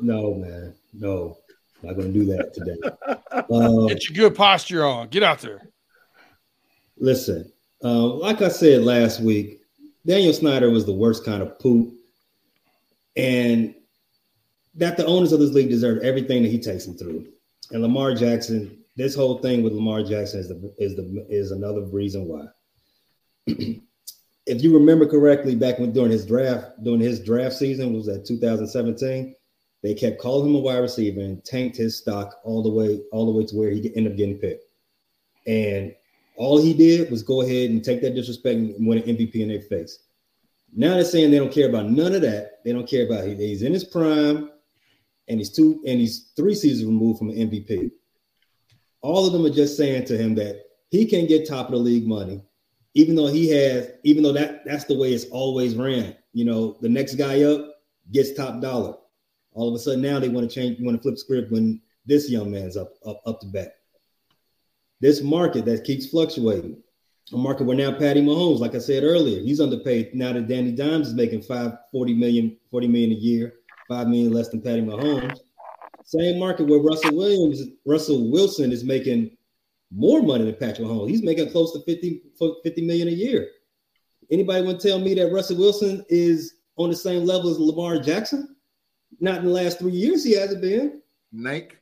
[0.00, 1.36] No, man, no,
[1.82, 2.78] not gonna do that today.
[3.50, 5.08] Um, Get your good posture on.
[5.08, 5.68] Get out there.
[6.98, 7.50] Listen,
[7.82, 9.60] uh, like I said last week,
[10.06, 11.92] Daniel Snyder was the worst kind of poop,
[13.16, 13.74] and
[14.74, 17.26] that the owners of this league deserve everything that he takes them through.
[17.72, 21.82] And Lamar Jackson, this whole thing with Lamar Jackson is the is the is another
[21.86, 22.46] reason why.
[23.46, 28.26] if you remember correctly, back when during his draft during his draft season was that
[28.26, 29.34] 2017,
[29.82, 33.24] they kept calling him a wide receiver and tanked his stock all the way all
[33.24, 34.64] the way to where he ended up getting picked.
[35.46, 35.94] And
[36.36, 39.48] all he did was go ahead and take that disrespect and win an MVP in
[39.48, 39.98] their face.
[40.74, 42.62] Now they're saying they don't care about none of that.
[42.64, 44.50] They don't care about he, he's in his prime,
[45.28, 47.90] and he's two and he's three seasons removed from MVP.
[49.00, 51.78] All of them are just saying to him that he can get top of the
[51.78, 52.42] league money,
[52.94, 56.16] even though he has, even though that that's the way it's always ran.
[56.32, 57.66] You know, the next guy up
[58.10, 58.94] gets top dollar.
[59.54, 62.30] All of a sudden now they want to change, want to flip script when this
[62.30, 63.76] young man's up up up to bat
[65.02, 66.80] this market that keeps fluctuating.
[67.32, 70.14] A market where now Patty Mahomes, like I said earlier, he's underpaid.
[70.14, 73.54] Now that Danny Dimes is making five, 40 million, 40 million a year,
[73.88, 75.38] five million less than Patty Mahomes.
[76.04, 79.36] Same market where Russell Williams, Russell Wilson is making
[79.94, 81.10] more money than Patrick Mahomes.
[81.10, 82.22] He's making close to 50,
[82.64, 83.48] 50 million a year.
[84.30, 87.98] Anybody want to tell me that Russell Wilson is on the same level as Lamar
[87.98, 88.56] Jackson?
[89.20, 91.02] Not in the last three years, he hasn't been.
[91.34, 91.72] Nake.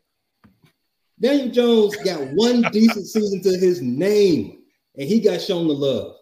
[1.20, 4.62] Daniel Jones got one decent season to his name,
[4.96, 6.16] and he got shown the love.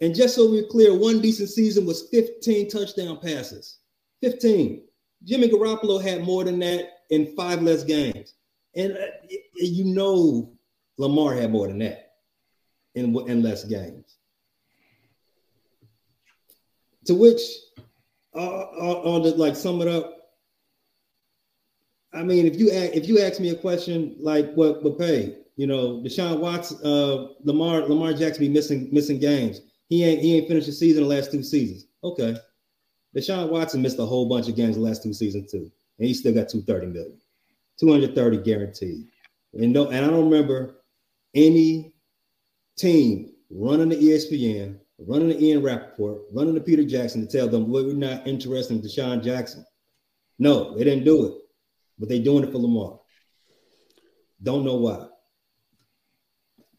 [0.00, 3.78] And just so we're clear, one decent season was 15 touchdown passes.
[4.22, 4.82] 15.
[5.24, 8.34] Jimmy Garoppolo had more than that in five less games.
[8.76, 9.06] And uh,
[9.56, 10.52] you know
[10.98, 12.12] Lamar had more than that
[12.94, 14.16] in, in less games.
[17.06, 17.40] To which,
[18.34, 20.14] uh, uh, on the like sum it up,
[22.12, 25.36] I mean, if you ask, if you ask me a question like what what pay,
[25.56, 29.60] You know, Deshaun Watson, uh, Lamar, Lamar Jackson be missing missing games.
[29.88, 31.86] He ain't he ain't finished the season the last two seasons.
[32.02, 32.36] Okay.
[33.14, 35.70] Deshaun Watson missed a whole bunch of games the last two seasons too.
[35.98, 37.20] And he still got 230 million.
[37.78, 39.06] 230 guaranteed.
[39.54, 40.76] And no, and I don't remember
[41.34, 41.92] any
[42.76, 47.70] team running the ESPN, running the Ian Rapoport, running the Peter Jackson to tell them
[47.70, 49.64] we're not interested in Deshaun Jackson.
[50.38, 51.34] No, they didn't do it,
[51.98, 53.00] but they're doing it for Lamar.
[54.42, 55.06] Don't know why.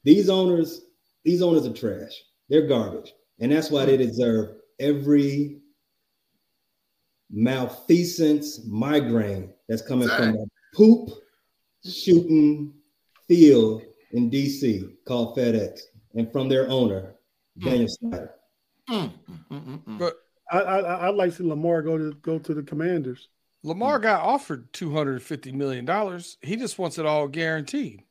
[0.03, 0.81] These owners,
[1.23, 2.11] these owners are trash.
[2.49, 3.13] They're garbage.
[3.39, 5.61] And that's why they deserve every
[7.31, 10.45] malfeasance migraine that's coming from a
[10.75, 11.09] poop
[11.83, 12.73] shooting
[13.27, 15.81] field in DC called FedEx
[16.15, 17.15] and from their owner,
[17.59, 17.65] hmm.
[17.65, 18.31] Daniel Snyder.
[18.87, 19.05] Hmm,
[19.49, 20.15] hmm, but
[20.51, 23.29] I, I I'd like to see Lamar go to go to the Commanders.
[23.63, 26.37] Lamar got offered two hundred fifty million dollars.
[26.41, 28.03] He just wants it all guaranteed.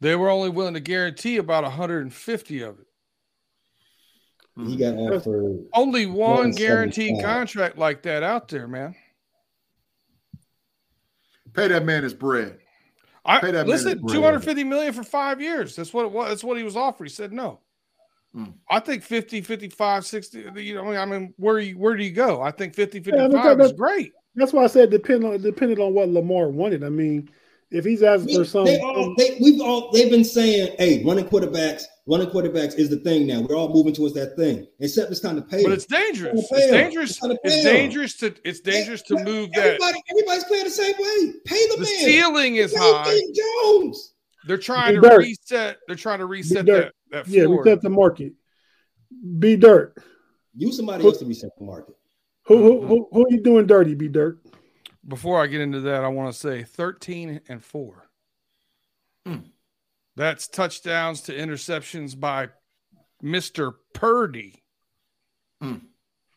[0.00, 2.86] They were only willing to guarantee about hundred and fifty of it.
[4.56, 8.94] He got offered Only one guaranteed contract like that out there, man.
[11.52, 12.58] Pay that man his bread.
[13.24, 15.74] I Pay that listen, two hundred fifty million for five years.
[15.76, 16.28] That's what it was.
[16.28, 17.04] That's what he was offered.
[17.04, 17.60] He said no.
[18.34, 18.46] Hmm.
[18.68, 20.44] I think 50, 55, 60.
[20.56, 22.42] You know, I mean, where you where do you go?
[22.42, 24.12] I think 50, Yeah, 55 mean, that- is that- great.
[24.36, 26.82] That's why I said depend on depending on what Lamar wanted.
[26.82, 27.30] I mean,
[27.70, 31.26] if he's asking for something, They all, they, we've all they've been saying, "Hey, running
[31.26, 33.40] quarterbacks, running quarterbacks is the thing now.
[33.42, 35.62] We're all moving towards that thing." Except it's time to pay.
[35.62, 36.40] But it's dangerous.
[36.40, 36.84] It's It's time to pay 'em.
[36.84, 37.10] dangerous.
[37.10, 39.64] It's time to It's dangerous to it's dangerous to move that.
[39.66, 41.32] Everybody, everybody's playing the same way.
[41.44, 41.86] Pay the, The man.
[42.04, 43.04] ceiling is Pay high.
[43.04, 44.14] Dave Jones.
[44.46, 45.18] They're trying Be to dirt.
[45.18, 45.78] reset.
[45.86, 46.92] They're trying to reset dirt.
[47.10, 48.32] that that yeah, reset the market.
[49.38, 49.96] B Dirt.
[50.56, 51.94] Use somebody Who- else to reset the market.
[52.46, 53.94] Who who who, who are you doing dirty?
[53.94, 54.38] B Dirt.
[55.06, 58.08] Before I get into that, I want to say 13 and 4.
[59.26, 59.36] Hmm.
[60.16, 62.48] That's touchdowns to interceptions by
[63.22, 63.74] Mr.
[63.92, 64.62] Purdy.
[65.60, 65.76] Hmm.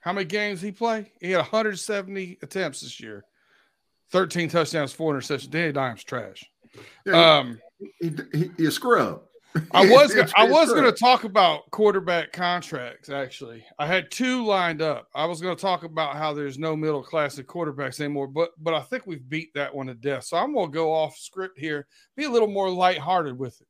[0.02, 1.12] How many games he play?
[1.20, 3.26] He had 170 attempts this year.
[4.12, 5.50] 13 touchdowns, four interceptions.
[5.50, 6.46] Danny Dimes trash.
[7.06, 7.60] Yeah, Um,
[8.00, 9.22] he, he, he a scrub.
[9.72, 13.10] I was I was going to talk about quarterback contracts.
[13.10, 15.08] Actually, I had two lined up.
[15.16, 18.52] I was going to talk about how there's no middle class of quarterbacks anymore, but
[18.58, 20.26] but I think we've beat that one to death.
[20.26, 23.68] So I'm going to go off script here, be a little more lighthearted with it.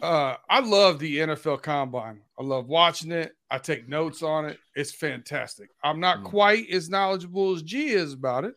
[0.00, 2.20] Uh, I love the NFL Combine.
[2.38, 3.34] I love watching it.
[3.50, 4.58] I take notes on it.
[4.76, 5.70] It's fantastic.
[5.82, 8.54] I'm not quite as knowledgeable as G is about it,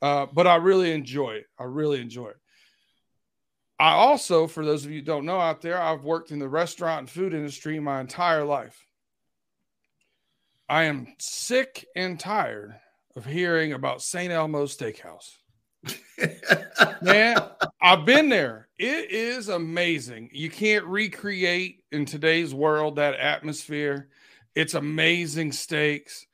[0.00, 1.46] uh, but I really enjoy it.
[1.58, 2.36] I really enjoy it.
[3.78, 6.48] I also, for those of you who don't know out there, I've worked in the
[6.48, 8.86] restaurant and food industry my entire life.
[10.68, 12.74] I am sick and tired
[13.16, 14.32] of hearing about St.
[14.32, 15.36] Elmo's Steakhouse.
[17.02, 17.36] Man,
[17.82, 18.68] I've been there.
[18.78, 20.30] It is amazing.
[20.32, 24.08] You can't recreate in today's world that atmosphere.
[24.54, 26.26] It's amazing steaks.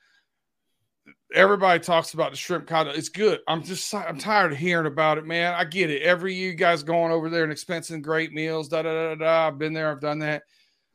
[1.35, 2.95] Everybody talks about the shrimp cocktail.
[2.97, 3.41] It's good.
[3.47, 5.55] I'm just I'm tired of hearing about it, man.
[5.55, 6.03] I get it.
[6.03, 8.69] Every you guys going over there and expensing great meals.
[8.69, 9.47] Da da da da.
[9.49, 9.91] I've been there.
[9.91, 10.43] I've done that.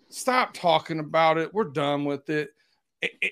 [0.09, 1.53] Stop talking about it.
[1.53, 2.49] We're done with it.
[3.01, 3.31] It- it-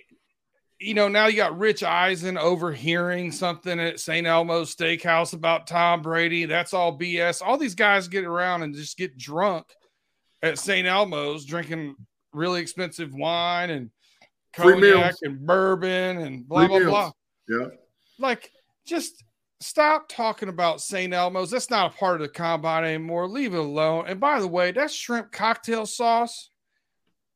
[0.79, 4.27] you know, now you got Rich Eisen overhearing something at St.
[4.27, 6.43] Elmo's Steakhouse about Tom Brady.
[6.43, 7.41] That's all BS.
[7.41, 9.65] All these guys get around and just get drunk
[10.41, 10.85] at St.
[10.85, 11.95] Elmo's, drinking
[12.33, 13.91] really expensive wine and
[14.55, 16.89] cognac and bourbon and blah Free blah meals.
[16.89, 17.11] blah.
[17.49, 17.67] Yeah.
[18.19, 18.51] Like,
[18.85, 19.23] just
[19.59, 21.13] stop talking about St.
[21.13, 21.51] Elmo's.
[21.51, 23.27] That's not a part of the combine anymore.
[23.27, 24.05] Leave it alone.
[24.07, 26.49] And by the way, that shrimp cocktail sauce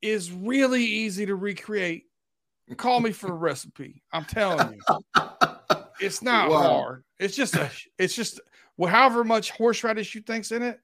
[0.01, 2.03] is really easy to recreate.
[2.75, 4.03] Call me for a recipe.
[4.11, 4.99] I'm telling you.
[5.99, 6.57] It's not Wow.
[6.61, 7.03] hard.
[7.19, 8.39] It's just a it's just
[8.77, 10.79] well, however much horseradish you think's in it,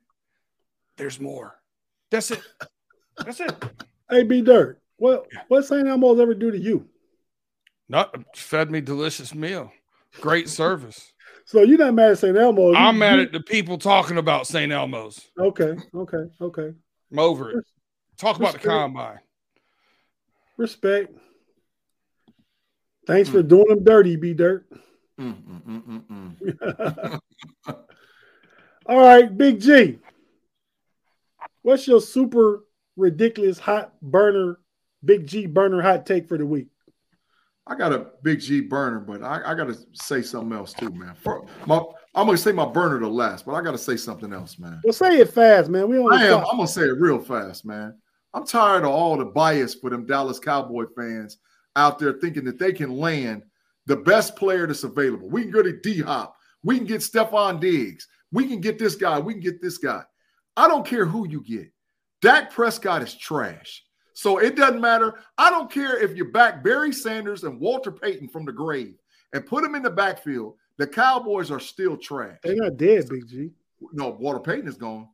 [0.98, 1.54] there's more.
[2.10, 2.42] That's it.
[3.24, 3.54] That's it.
[4.10, 4.82] A B dirt.
[4.98, 5.88] What what St.
[5.88, 6.88] Elmo's ever do to you?
[7.90, 9.72] Not fed me delicious meal.
[10.22, 11.10] Great service.
[11.46, 12.38] So you're not mad at St.
[12.38, 12.74] Elmo's.
[12.78, 14.72] I'm You- mad at the people talking about St.
[14.72, 15.30] Elmo's.
[15.38, 16.74] Okay, okay, okay.
[17.12, 17.66] I'm over it.
[18.18, 19.20] Talk about the combine.
[20.56, 21.12] Respect.
[23.06, 24.66] Thanks for doing them dirty, B Dirt.
[25.20, 26.40] Mm, mm, mm, mm,
[26.88, 27.20] mm.
[28.86, 30.00] All right, Big G.
[31.62, 32.64] What's your super
[32.96, 34.60] ridiculous hot burner,
[35.06, 36.68] Big G burner hot take for the week?
[37.66, 40.92] I got a big G burner, but I, I got to say something else too,
[40.92, 41.16] man.
[41.16, 41.78] For my,
[42.14, 44.82] I'm gonna say my burner to last, but I got to say something else, man.
[44.84, 45.88] Well, say it fast, man.
[45.88, 46.40] We only I am.
[46.42, 47.98] talk- I'm gonna say it real fast, man.
[48.34, 51.38] I'm tired of all the bias for them Dallas Cowboy fans
[51.76, 53.44] out there thinking that they can land
[53.86, 55.30] the best player that's available.
[55.30, 56.36] We can go to D Hop.
[56.64, 58.08] We can get Stefon Diggs.
[58.32, 59.20] We can get this guy.
[59.20, 60.04] We can get this guy.
[60.58, 61.72] I don't care who you get.
[62.22, 63.84] Dak Prescott is trash.
[64.14, 65.16] So it doesn't matter.
[65.38, 68.96] I don't care if you back Barry Sanders and Walter Payton from the grave
[69.34, 70.56] and put them in the backfield.
[70.78, 72.38] The Cowboys are still trash.
[72.44, 73.50] They're not dead, Big G.
[73.92, 75.08] No, Walter Payton is gone.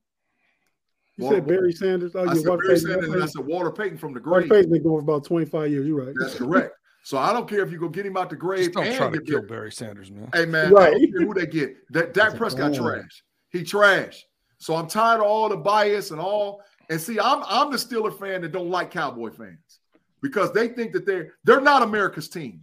[1.18, 2.12] You Walter- said Barry Sanders.
[2.16, 2.88] Oh, I yeah, said Walter Barry Payton.
[2.89, 4.50] Sanders and I Walter said Walter Payton from the Walter grave.
[4.50, 5.88] Payton's been going for about 25 years.
[5.88, 6.16] You're right.
[6.20, 6.74] That's correct.
[7.04, 8.66] So I don't care if you go get him out the grave.
[8.66, 10.30] Just don't and try to get kill Barry- Barry Sanders, man.
[10.34, 10.91] Hey man, I Right.
[10.91, 11.76] don't care who they get.
[11.93, 12.82] That Dak Prescott bad.
[12.82, 13.24] trash.
[13.52, 14.26] He trash.
[14.60, 16.62] So I'm tired of all the bias and all.
[16.90, 19.80] And see, I'm I'm the Steeler fan that don't like Cowboy fans
[20.22, 22.62] because they think that they're they're not America's team.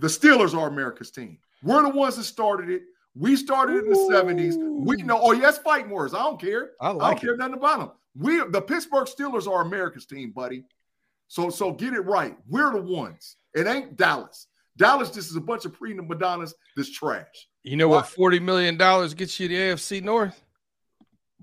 [0.00, 1.38] The Steelers are America's team.
[1.62, 2.82] We're the ones that started it.
[3.14, 4.56] We started it in the 70s.
[4.84, 6.14] We know, oh, yes, fighting words.
[6.14, 6.70] I don't care.
[6.80, 7.90] I I like don't care nothing about them.
[8.18, 10.64] We the Pittsburgh Steelers are America's team, buddy.
[11.28, 12.36] So so get it right.
[12.48, 13.36] We're the ones.
[13.54, 14.48] It ain't Dallas.
[14.76, 17.48] Dallas just is a bunch of prima madonnas that's trash.
[17.62, 18.06] You know what?
[18.06, 20.42] Forty million dollars gets you the AFC North.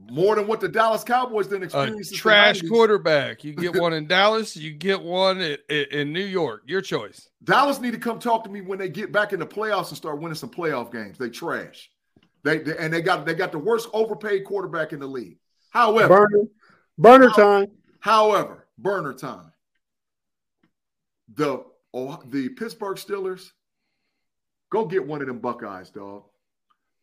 [0.07, 1.95] More than what the Dallas Cowboys didn't A experience.
[1.97, 3.43] since the trash quarterback.
[3.43, 4.55] You get one in Dallas.
[4.55, 6.63] You get one in, in, in New York.
[6.65, 7.29] Your choice.
[7.43, 9.97] Dallas need to come talk to me when they get back in the playoffs and
[9.97, 11.17] start winning some playoff games.
[11.17, 11.89] They trash.
[12.43, 15.37] They, they- and they got they got the worst overpaid quarterback in the league.
[15.71, 16.43] However, Burner,
[16.97, 17.67] burner time.
[17.99, 19.51] However, burner time.
[21.35, 23.51] The oh, the Pittsburgh Steelers,
[24.71, 26.23] go get one of them Buckeyes, dog.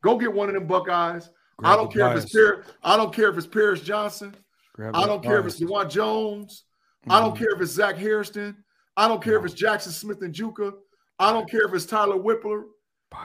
[0.03, 1.31] Go get one of them Buckeyes.
[1.63, 2.67] I don't care if it's bias.
[2.83, 4.35] I don't care if it's Paris Johnson.
[4.75, 5.71] Grab I don't care if it's bias.
[5.71, 6.65] Dawand Jones.
[7.09, 7.39] I don't Mhm.
[7.39, 8.63] care if it's Zach Harrison.
[8.97, 10.73] I don't care if it's Jaxon Smith-Njigba.
[11.19, 12.65] I don't care if it's Tyler Whippler.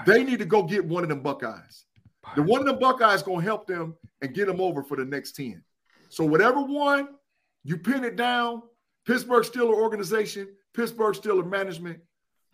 [0.05, 1.85] They need to go get one of them Buckeyes.
[2.35, 5.33] The one of them Buckeyes gonna help them and get them over for the next
[5.33, 5.63] 10.
[6.09, 7.09] So whatever one,
[7.63, 8.61] you pin it down,
[9.05, 11.99] Pittsburgh Steeler organization, Pittsburgh Steeler management,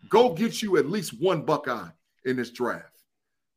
[0.08, 1.90] go get you at least one Buckeye
[2.24, 3.04] in this draft.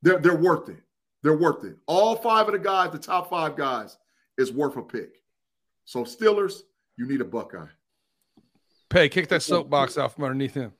[0.01, 0.83] They're, they're worth it.
[1.23, 1.77] They're worth it.
[1.85, 3.97] All five of the guys, the top five guys,
[4.37, 5.21] is worth a pick.
[5.85, 6.61] So Steelers,
[6.97, 7.67] you need a Buckeye.
[8.89, 10.73] Pay, kick that soapbox out from underneath him.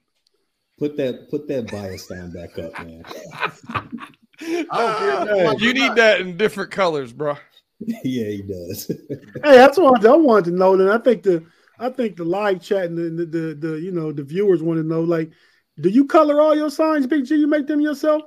[0.80, 3.04] Put that put that bias down back up, man.
[4.40, 5.48] I don't.
[5.48, 7.38] Ah, you need that in different colors, bro.
[7.80, 8.92] yeah, he does.
[9.44, 10.74] Hey, that's what I wanted to know.
[10.74, 11.46] And I think the
[11.80, 14.80] I think the live chat and the, the the, the you know the viewers want
[14.80, 15.32] to know like,
[15.80, 17.36] do you color all your signs, Big G?
[17.36, 18.24] You make them yourself?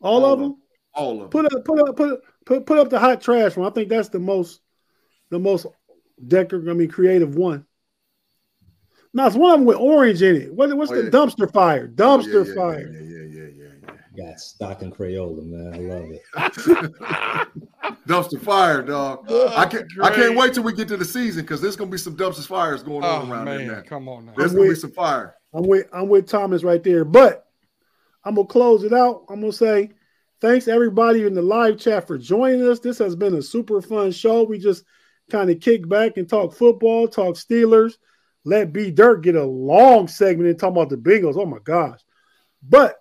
[0.00, 0.56] All, of them.
[0.94, 1.28] All of them.
[1.30, 3.66] Put up, put up, put up, put put up the hot trash one.
[3.66, 4.60] I think that's the most,
[5.30, 5.66] the most
[6.26, 6.58] decor.
[6.70, 7.64] I mean, creative one.
[9.14, 10.52] No, it's one of them with orange in it.
[10.54, 11.10] What, what's Oh, the yeah.
[11.10, 11.88] dumpster fire?
[11.90, 12.92] Oh, dumpster yeah, yeah, fire.
[12.92, 14.26] Yeah, yeah, yeah, yeah, yeah.
[14.30, 15.74] Got stock and Crayola, man.
[15.74, 17.48] I love it.
[18.08, 19.26] Dumpster fire, dog.
[19.30, 19.86] Oh, I can't.
[20.02, 22.46] I can't wait till we get to the season because there's gonna be some dumpster
[22.46, 23.76] fires going Oh on around man, there.
[23.76, 23.84] Man.
[23.84, 24.32] come on now.
[24.36, 25.36] There's I'm gonna be some fire.
[25.54, 27.04] I'm with I'm with Thomas right there.
[27.04, 27.46] But
[28.24, 29.24] I'm gonna close it out.
[29.28, 29.90] I'm gonna say
[30.40, 32.80] thanks everybody in the live chat for joining us.
[32.80, 34.44] This has been a super fun show.
[34.44, 34.84] We just
[35.30, 37.94] kind of kick back and talk football, talk Steelers.
[38.44, 41.36] Let B Dirt get a long segment and talk about the Bengals.
[41.36, 42.00] Oh my gosh!
[42.62, 42.96] But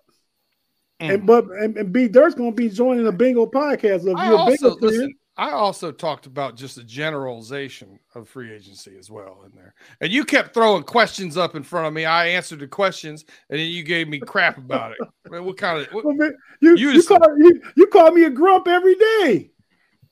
[1.02, 1.14] Mm.
[1.14, 4.04] and but and, and B Dirt's gonna be joining the Bengal podcast.
[4.04, 5.14] So if I you're a also Bengal fan, listen.
[5.38, 9.76] I also talked about just a generalization of free agency as well in there.
[10.02, 12.06] And you kept throwing questions up in front of me.
[12.06, 14.98] I answered the questions, and then you gave me crap about it.
[15.28, 18.12] I mean, what kind of what, Well, man, you You you, call, you you call
[18.12, 19.52] me a grump every day.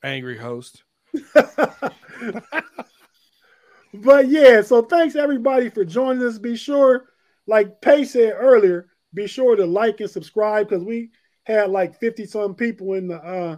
[0.04, 0.84] angry host?
[3.94, 6.38] But yeah, so thanks everybody for joining us.
[6.38, 7.06] Be sure,
[7.48, 11.12] like Pay said earlier, be sure to like and subscribe because we
[11.44, 13.58] had like 50 some people in the uh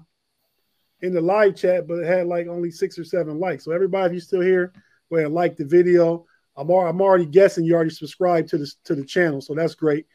[1.01, 3.65] in the live chat, but it had like only six or seven likes.
[3.65, 4.73] So everybody, if you're still here,
[5.09, 6.25] go ahead and like the video.
[6.55, 10.07] I'm, I'm already guessing you already subscribed to the to the channel, so that's great.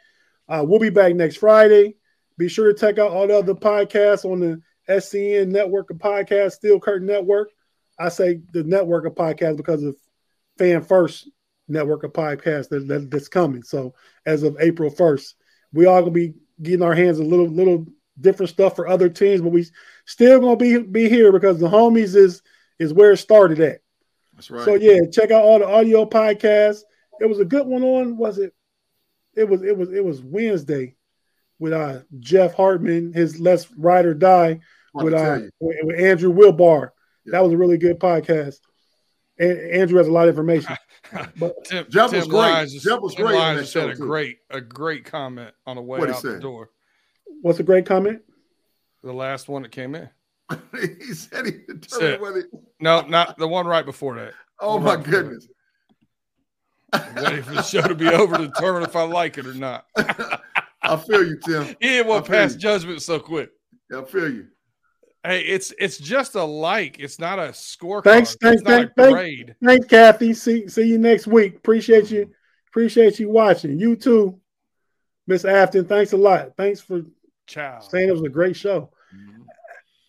[0.48, 1.96] Uh, we'll be back next Friday.
[2.36, 6.52] Be sure to check out all the other podcasts on the SCN network of podcasts,
[6.52, 7.50] Steel Curtain Network.
[7.98, 9.96] I say the network of podcasts because of
[10.58, 11.30] Fan First
[11.68, 13.62] network of podcasts that, that- that's coming.
[13.62, 13.94] So
[14.26, 15.34] as of April 1st,
[15.72, 17.86] we all gonna be getting our hands a little little
[18.22, 19.66] different stuff for other teams, but we
[20.06, 22.42] still gonna be be here because the homies is
[22.78, 23.80] is where it started at.
[24.34, 24.64] That's right.
[24.64, 26.82] So yeah, check out all the audio podcasts.
[27.20, 28.16] It was a good one on.
[28.16, 28.54] Was it?
[29.34, 29.62] It was.
[29.62, 29.92] It was.
[29.92, 30.96] It was Wednesday
[31.58, 34.60] with uh Jeff Hartman, his Let's Ride or Die
[34.94, 36.90] with uh with, with Andrew Wilbar.
[37.24, 37.32] Yeah.
[37.32, 38.56] That was a really good podcast.
[39.38, 40.76] And Andrew has a lot of information.
[41.38, 42.38] But Tim, Jeff Tim was great.
[42.38, 44.06] Lyons just- Jeff was Tim great on Lyons that just a too.
[44.06, 46.70] great a great comment on the way What'd he out the door.
[47.40, 48.22] What's a great comment?
[49.02, 50.08] The last one that came in.
[50.80, 52.44] he said he determined whether.
[52.80, 54.34] No, not the one right before that.
[54.60, 55.48] Oh my right goodness.
[57.16, 59.86] Waiting for the show to be over to determine if I like it or not.
[60.82, 61.64] I feel you, Tim.
[61.80, 62.58] He didn't want to pass you.
[62.58, 63.50] judgment so quick.
[63.94, 64.46] I feel you.
[65.24, 66.98] Hey, it's it's just a like.
[66.98, 68.02] It's not a score.
[68.02, 70.34] Thanks, thanks, thanks, thanks, thanks, Kathy.
[70.34, 71.56] See, see you next week.
[71.56, 72.22] Appreciate you.
[72.22, 72.32] Mm-hmm.
[72.68, 73.78] Appreciate you watching.
[73.78, 74.40] You too,
[75.26, 75.86] Miss Afton.
[75.86, 76.56] Thanks a lot.
[76.56, 77.02] Thanks for
[77.46, 77.80] Ciao.
[77.80, 78.90] saying it was a great show.
[79.14, 79.42] Mm-hmm.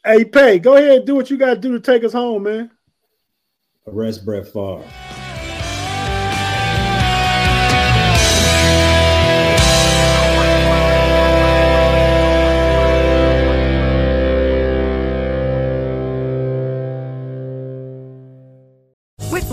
[0.05, 2.43] Hey, Pay, go ahead and do what you got to do to take us home,
[2.43, 2.71] man.
[3.87, 4.83] Arrest Brett Favre.